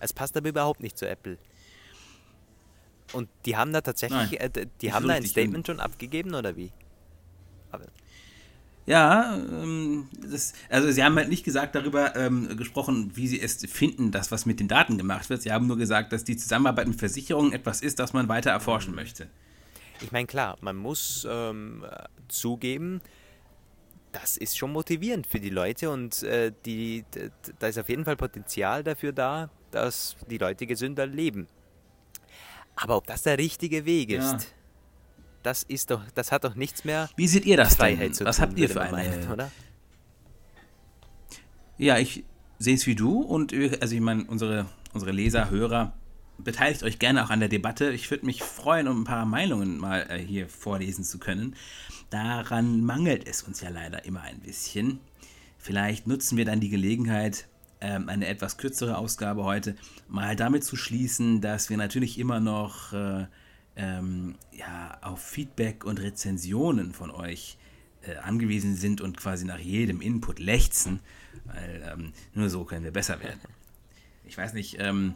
es 0.00 0.12
passt 0.12 0.36
aber 0.36 0.48
überhaupt 0.48 0.80
nicht 0.80 0.96
zu 0.96 1.06
Apple. 1.08 1.38
Und 3.12 3.28
die 3.44 3.56
haben 3.56 3.72
da 3.72 3.80
tatsächlich, 3.80 4.40
äh, 4.40 4.50
die 4.80 4.92
haben 4.92 5.08
da 5.08 5.14
ein 5.14 5.26
Statement 5.26 5.66
schon 5.66 5.80
abgegeben 5.80 6.34
oder 6.34 6.56
wie? 6.56 6.70
Aber 7.70 7.86
ja, 8.88 9.36
ähm, 9.36 10.08
das, 10.30 10.54
also 10.70 10.90
sie 10.90 11.04
haben 11.04 11.14
halt 11.16 11.28
nicht 11.28 11.44
gesagt 11.44 11.74
darüber 11.74 12.16
ähm, 12.16 12.56
gesprochen, 12.56 13.12
wie 13.14 13.28
sie 13.28 13.38
es 13.38 13.58
finden, 13.66 14.12
dass 14.12 14.32
was 14.32 14.46
mit 14.46 14.60
den 14.60 14.68
Daten 14.68 14.96
gemacht 14.96 15.28
wird. 15.28 15.42
Sie 15.42 15.52
haben 15.52 15.66
nur 15.66 15.76
gesagt, 15.76 16.10
dass 16.10 16.24
die 16.24 16.38
Zusammenarbeit 16.38 16.88
mit 16.88 16.98
Versicherungen 16.98 17.52
etwas 17.52 17.82
ist, 17.82 17.98
das 17.98 18.14
man 18.14 18.28
weiter 18.28 18.50
erforschen 18.50 18.94
möchte. 18.94 19.28
Ich 20.00 20.10
meine, 20.10 20.26
klar, 20.26 20.56
man 20.62 20.76
muss 20.76 21.26
ähm, 21.30 21.84
zugeben, 22.28 23.02
das 24.12 24.38
ist 24.38 24.56
schon 24.56 24.72
motivierend 24.72 25.26
für 25.26 25.38
die 25.38 25.50
Leute 25.50 25.90
und 25.90 26.22
äh, 26.22 26.50
die, 26.64 27.04
da 27.58 27.66
ist 27.66 27.78
auf 27.78 27.90
jeden 27.90 28.06
Fall 28.06 28.16
Potenzial 28.16 28.82
dafür 28.82 29.12
da, 29.12 29.50
dass 29.70 30.16
die 30.30 30.38
Leute 30.38 30.66
gesünder 30.66 31.06
leben. 31.06 31.46
Aber 32.74 32.96
ob 32.96 33.06
das 33.06 33.22
der 33.22 33.36
richtige 33.36 33.84
Weg 33.84 34.08
ist. 34.10 34.54
Das 35.48 35.62
ist 35.62 35.90
doch, 35.90 36.02
das 36.14 36.30
hat 36.30 36.44
doch 36.44 36.54
nichts 36.54 36.84
mehr. 36.84 37.08
Wie 37.16 37.26
seht 37.26 37.46
ihr 37.46 37.56
das 37.56 37.76
Freiheit 37.76 38.00
denn? 38.00 38.14
Zu 38.14 38.26
Was 38.26 38.36
tun, 38.36 38.42
habt 38.42 38.58
ihr 38.58 38.68
für 38.68 38.82
eine? 38.82 38.92
Meinen, 38.92 39.32
oder? 39.32 39.50
Ja, 41.78 41.96
ich 41.96 42.24
sehe 42.58 42.74
es 42.74 42.86
wie 42.86 42.94
du 42.94 43.22
und 43.22 43.54
also 43.80 43.94
ich 43.94 44.00
meine, 44.02 44.24
unsere, 44.24 44.66
unsere 44.92 45.10
Leser, 45.10 45.48
Hörer, 45.48 45.94
beteiligt 46.36 46.82
euch 46.82 46.98
gerne 46.98 47.24
auch 47.24 47.30
an 47.30 47.40
der 47.40 47.48
Debatte. 47.48 47.92
Ich 47.92 48.10
würde 48.10 48.26
mich 48.26 48.42
freuen, 48.42 48.88
um 48.88 49.00
ein 49.00 49.04
paar 49.04 49.24
Meinungen 49.24 49.78
mal 49.78 50.06
äh, 50.10 50.18
hier 50.18 50.50
vorlesen 50.50 51.02
zu 51.02 51.18
können. 51.18 51.56
Daran 52.10 52.82
mangelt 52.82 53.26
es 53.26 53.42
uns 53.42 53.62
ja 53.62 53.70
leider 53.70 54.04
immer 54.04 54.20
ein 54.20 54.40
bisschen. 54.40 55.00
Vielleicht 55.56 56.06
nutzen 56.06 56.36
wir 56.36 56.44
dann 56.44 56.60
die 56.60 56.68
Gelegenheit, 56.68 57.48
ähm, 57.80 58.10
eine 58.10 58.26
etwas 58.26 58.58
kürzere 58.58 58.98
Ausgabe 58.98 59.44
heute, 59.44 59.76
mal 60.08 60.36
damit 60.36 60.62
zu 60.62 60.76
schließen, 60.76 61.40
dass 61.40 61.70
wir 61.70 61.78
natürlich 61.78 62.18
immer 62.18 62.38
noch 62.38 62.92
äh, 62.92 63.26
ähm, 63.78 64.34
ja, 64.52 64.98
auf 65.00 65.22
Feedback 65.22 65.84
und 65.84 66.00
Rezensionen 66.00 66.92
von 66.92 67.10
euch 67.10 67.56
äh, 68.02 68.16
angewiesen 68.16 68.76
sind 68.76 69.00
und 69.00 69.16
quasi 69.16 69.46
nach 69.46 69.58
jedem 69.58 70.00
Input 70.02 70.40
lechzen, 70.40 71.00
weil 71.44 71.88
ähm, 71.90 72.12
nur 72.34 72.50
so 72.50 72.64
können 72.64 72.84
wir 72.84 72.90
besser 72.92 73.22
werden. 73.22 73.40
Ich 74.26 74.36
weiß 74.36 74.52
nicht, 74.52 74.76
ähm, 74.78 75.14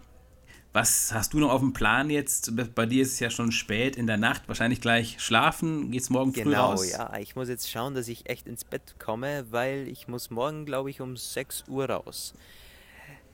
Was 0.74 1.12
hast 1.12 1.34
du 1.34 1.38
noch 1.38 1.50
auf 1.50 1.60
dem 1.60 1.74
Plan 1.74 2.08
jetzt? 2.08 2.52
Bei 2.74 2.86
dir 2.86 3.02
ist 3.02 3.12
es 3.12 3.20
ja 3.20 3.28
schon 3.28 3.52
spät 3.52 3.96
in 3.96 4.06
der 4.06 4.16
Nacht, 4.16 4.48
wahrscheinlich 4.48 4.80
gleich 4.80 5.20
schlafen. 5.20 5.90
Geht's 5.90 6.08
morgen 6.08 6.32
früh 6.32 6.44
genau, 6.44 6.70
raus? 6.70 6.90
Genau, 6.90 7.12
ja. 7.12 7.18
Ich 7.18 7.36
muss 7.36 7.50
jetzt 7.50 7.70
schauen, 7.70 7.94
dass 7.94 8.08
ich 8.08 8.30
echt 8.30 8.46
ins 8.46 8.64
Bett 8.64 8.94
komme, 8.98 9.44
weil 9.50 9.86
ich 9.86 10.08
muss 10.08 10.30
morgen, 10.30 10.64
glaube 10.64 10.88
ich, 10.88 11.02
um 11.02 11.14
6 11.18 11.64
Uhr 11.68 11.90
raus. 11.90 12.32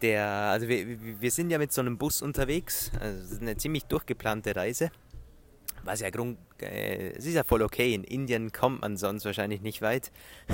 Der, 0.03 0.27
also 0.27 0.67
wir, 0.67 1.21
wir 1.21 1.31
sind 1.31 1.51
ja 1.51 1.59
mit 1.59 1.73
so 1.73 1.81
einem 1.81 1.97
Bus 1.97 2.23
unterwegs. 2.23 2.91
Also 2.99 3.39
eine 3.41 3.57
ziemlich 3.57 3.85
durchgeplante 3.85 4.57
Reise. 4.57 4.91
Was 5.89 6.01
ja 6.01 6.11
Grund, 6.11 6.37
äh, 6.61 7.13
es 7.17 7.25
ist 7.25 7.33
ja 7.33 7.45
voll 7.45 7.63
okay. 7.63 7.95
In 7.95 8.05
Indien 8.05 8.53
kommt 8.53 8.83
man 8.83 8.99
sonst 8.99 9.25
wahrscheinlich 9.25 9.63
nicht 9.63 9.81
weit. 9.81 10.13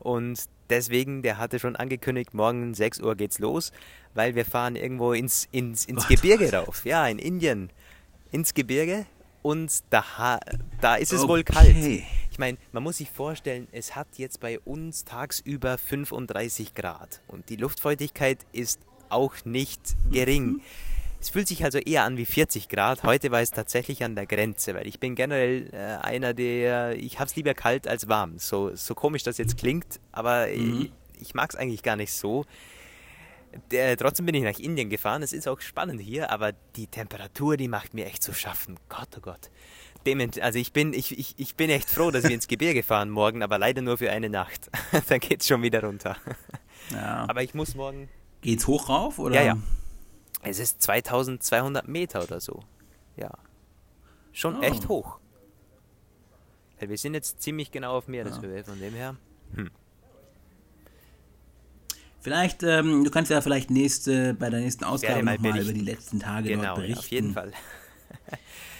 Und 0.00 0.40
deswegen, 0.70 1.22
der 1.22 1.38
hatte 1.38 1.60
schon 1.60 1.76
angekündigt, 1.76 2.34
morgen 2.34 2.74
6 2.74 3.00
Uhr 3.00 3.14
geht's 3.14 3.38
los, 3.38 3.70
weil 4.14 4.34
wir 4.34 4.44
fahren 4.44 4.74
irgendwo 4.74 5.12
ins, 5.12 5.48
ins, 5.52 5.84
ins 5.84 6.08
Gebirge 6.08 6.52
rauf. 6.52 6.84
Ja, 6.84 7.06
in 7.06 7.20
Indien. 7.20 7.70
Ins 8.32 8.54
Gebirge. 8.54 9.06
Und 9.42 9.70
da, 9.90 10.40
da 10.80 10.96
ist 10.96 11.12
es 11.12 11.20
okay. 11.20 11.28
wohl 11.28 11.44
kalt. 11.44 11.76
Ich 11.76 12.38
meine, 12.40 12.58
man 12.72 12.82
muss 12.82 12.96
sich 12.96 13.08
vorstellen, 13.08 13.68
es 13.70 13.94
hat 13.94 14.08
jetzt 14.16 14.40
bei 14.40 14.58
uns 14.58 15.04
tagsüber 15.04 15.78
35 15.78 16.74
Grad. 16.74 17.20
Und 17.28 17.50
die 17.50 17.56
Luftfeuchtigkeit 17.56 18.44
ist 18.50 18.80
auch 19.10 19.44
nicht 19.44 19.80
gering. 20.10 20.60
Es 21.26 21.30
fühlt 21.30 21.48
sich 21.48 21.64
also 21.64 21.78
eher 21.78 22.04
an 22.04 22.16
wie 22.18 22.24
40 22.24 22.68
Grad. 22.68 23.02
Heute 23.02 23.32
war 23.32 23.40
es 23.40 23.50
tatsächlich 23.50 24.04
an 24.04 24.14
der 24.14 24.26
Grenze, 24.26 24.76
weil 24.76 24.86
ich 24.86 25.00
bin 25.00 25.16
generell 25.16 25.68
äh, 25.72 26.06
einer, 26.06 26.34
der, 26.34 26.96
ich 26.96 27.18
habe 27.18 27.26
es 27.26 27.34
lieber 27.34 27.52
kalt 27.52 27.88
als 27.88 28.08
warm. 28.08 28.38
So, 28.38 28.76
so 28.76 28.94
komisch 28.94 29.24
das 29.24 29.36
jetzt 29.36 29.58
klingt, 29.58 29.98
aber 30.12 30.46
mhm. 30.46 30.82
ich, 31.16 31.22
ich 31.22 31.34
mag 31.34 31.50
es 31.50 31.56
eigentlich 31.56 31.82
gar 31.82 31.96
nicht 31.96 32.12
so. 32.12 32.44
Der, 33.72 33.96
trotzdem 33.96 34.26
bin 34.26 34.36
ich 34.36 34.44
nach 34.44 34.60
Indien 34.60 34.88
gefahren. 34.88 35.20
Es 35.24 35.32
ist 35.32 35.48
auch 35.48 35.60
spannend 35.60 36.00
hier, 36.00 36.30
aber 36.30 36.52
die 36.76 36.86
Temperatur, 36.86 37.56
die 37.56 37.66
macht 37.66 37.92
mir 37.92 38.06
echt 38.06 38.22
zu 38.22 38.32
schaffen. 38.32 38.78
Gott, 38.88 39.08
oh 39.16 39.20
Gott. 39.20 39.50
Dement, 40.06 40.40
also 40.40 40.60
ich 40.60 40.72
bin, 40.72 40.94
ich, 40.94 41.18
ich, 41.18 41.34
ich 41.38 41.56
bin 41.56 41.70
echt 41.70 41.90
froh, 41.90 42.12
dass 42.12 42.22
wir 42.22 42.30
ins 42.36 42.46
Gebirge 42.46 42.84
fahren 42.84 43.10
morgen, 43.10 43.42
aber 43.42 43.58
leider 43.58 43.82
nur 43.82 43.98
für 43.98 44.12
eine 44.12 44.30
Nacht. 44.30 44.70
Dann 45.08 45.18
geht 45.18 45.40
es 45.40 45.48
schon 45.48 45.60
wieder 45.62 45.82
runter. 45.82 46.16
Ja. 46.92 47.24
Aber 47.28 47.42
ich 47.42 47.52
muss 47.52 47.74
morgen. 47.74 48.08
Geht's 48.42 48.68
hoch 48.68 48.88
rauf? 48.88 49.18
Oder? 49.18 49.34
Ja, 49.34 49.42
ja. 49.42 49.58
Es 50.42 50.58
ist 50.58 50.82
2200 50.82 51.88
Meter 51.88 52.22
oder 52.22 52.40
so. 52.40 52.62
Ja. 53.16 53.30
Schon 54.32 54.58
oh. 54.58 54.62
echt 54.62 54.88
hoch. 54.88 55.18
Wir 56.78 56.98
sind 56.98 57.14
jetzt 57.14 57.42
ziemlich 57.42 57.70
genau 57.70 57.96
auf 57.96 58.06
Meereshöhe, 58.06 58.58
ja. 58.58 58.64
von 58.64 58.78
dem 58.78 58.94
her. 58.94 59.16
Hm. 59.54 59.70
Vielleicht, 62.20 62.62
ähm, 62.64 63.04
du 63.04 63.10
kannst 63.10 63.30
ja 63.30 63.40
vielleicht 63.40 63.70
nächste, 63.70 64.34
bei 64.34 64.50
der 64.50 64.60
nächsten 64.60 64.84
Ausgabe 64.84 65.22
nochmal 65.22 65.60
über 65.60 65.72
die 65.72 65.80
letzten 65.80 66.18
Tage 66.18 66.50
genau, 66.50 66.64
dort 66.64 66.76
berichten. 66.76 66.92
Ja, 66.94 66.98
auf 66.98 67.10
jeden 67.10 67.32
Fall. 67.32 67.52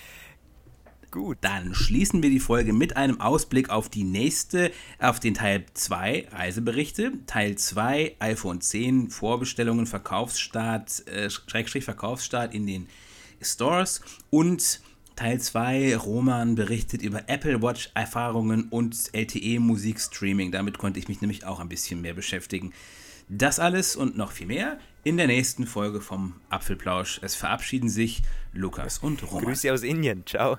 Gut. 1.17 1.39
Dann 1.41 1.75
schließen 1.75 2.23
wir 2.23 2.29
die 2.29 2.41
Folge 2.41 2.75
mit 2.75 2.99
einem 2.99 3.23
Ausblick 3.23 3.71
auf 3.71 3.89
die 3.89 4.05
nächste, 4.05 4.71
auf 4.99 5.19
den 5.19 5.33
Teil 5.33 5.65
2 5.73 6.29
Reiseberichte. 6.31 7.13
Teil 7.27 7.57
2 7.57 8.17
iPhone 8.19 8.61
10 8.61 9.09
Vorbestellungen, 9.09 9.87
Verkaufsstart, 9.87 11.09
äh, 11.09 11.31
Schrägstrich 11.31 11.85
Verkaufsstart 11.85 12.53
in 12.55 12.67
den 12.67 12.87
Stores 13.41 14.03
und 14.29 14.83
Teil 15.17 15.41
2 15.41 15.97
Roman 15.97 16.55
berichtet 16.55 17.01
über 17.01 17.31
Apple 17.31 17.63
Watch 17.63 17.91
Erfahrungen 17.95 18.65
und 18.69 19.09
LTE 19.15 19.59
Musikstreaming. 19.59 20.53
Damit 20.53 20.77
konnte 20.77 20.99
ich 20.99 21.09
mich 21.09 21.23
nämlich 21.23 21.47
auch 21.47 21.61
ein 21.61 21.71
bisschen 21.71 22.03
mehr 22.03 22.13
beschäftigen. 22.13 22.75
Das 23.31 23.59
alles 23.59 23.97
und 23.97 24.19
noch 24.19 24.33
viel 24.33 24.49
mehr 24.49 24.79
in 25.03 25.17
der 25.17 25.29
nächsten 25.29 25.67
Folge 25.67 26.03
vom 26.03 26.35
Apfelplausch. 26.51 27.21
Es 27.23 27.35
verabschieden 27.35 27.89
sich 27.89 28.21
Lukas 28.53 28.99
und 28.99 29.23
Roman. 29.23 29.47
Grüße 29.47 29.73
aus 29.73 29.83
Indien. 29.83 30.23
Ciao. 30.27 30.59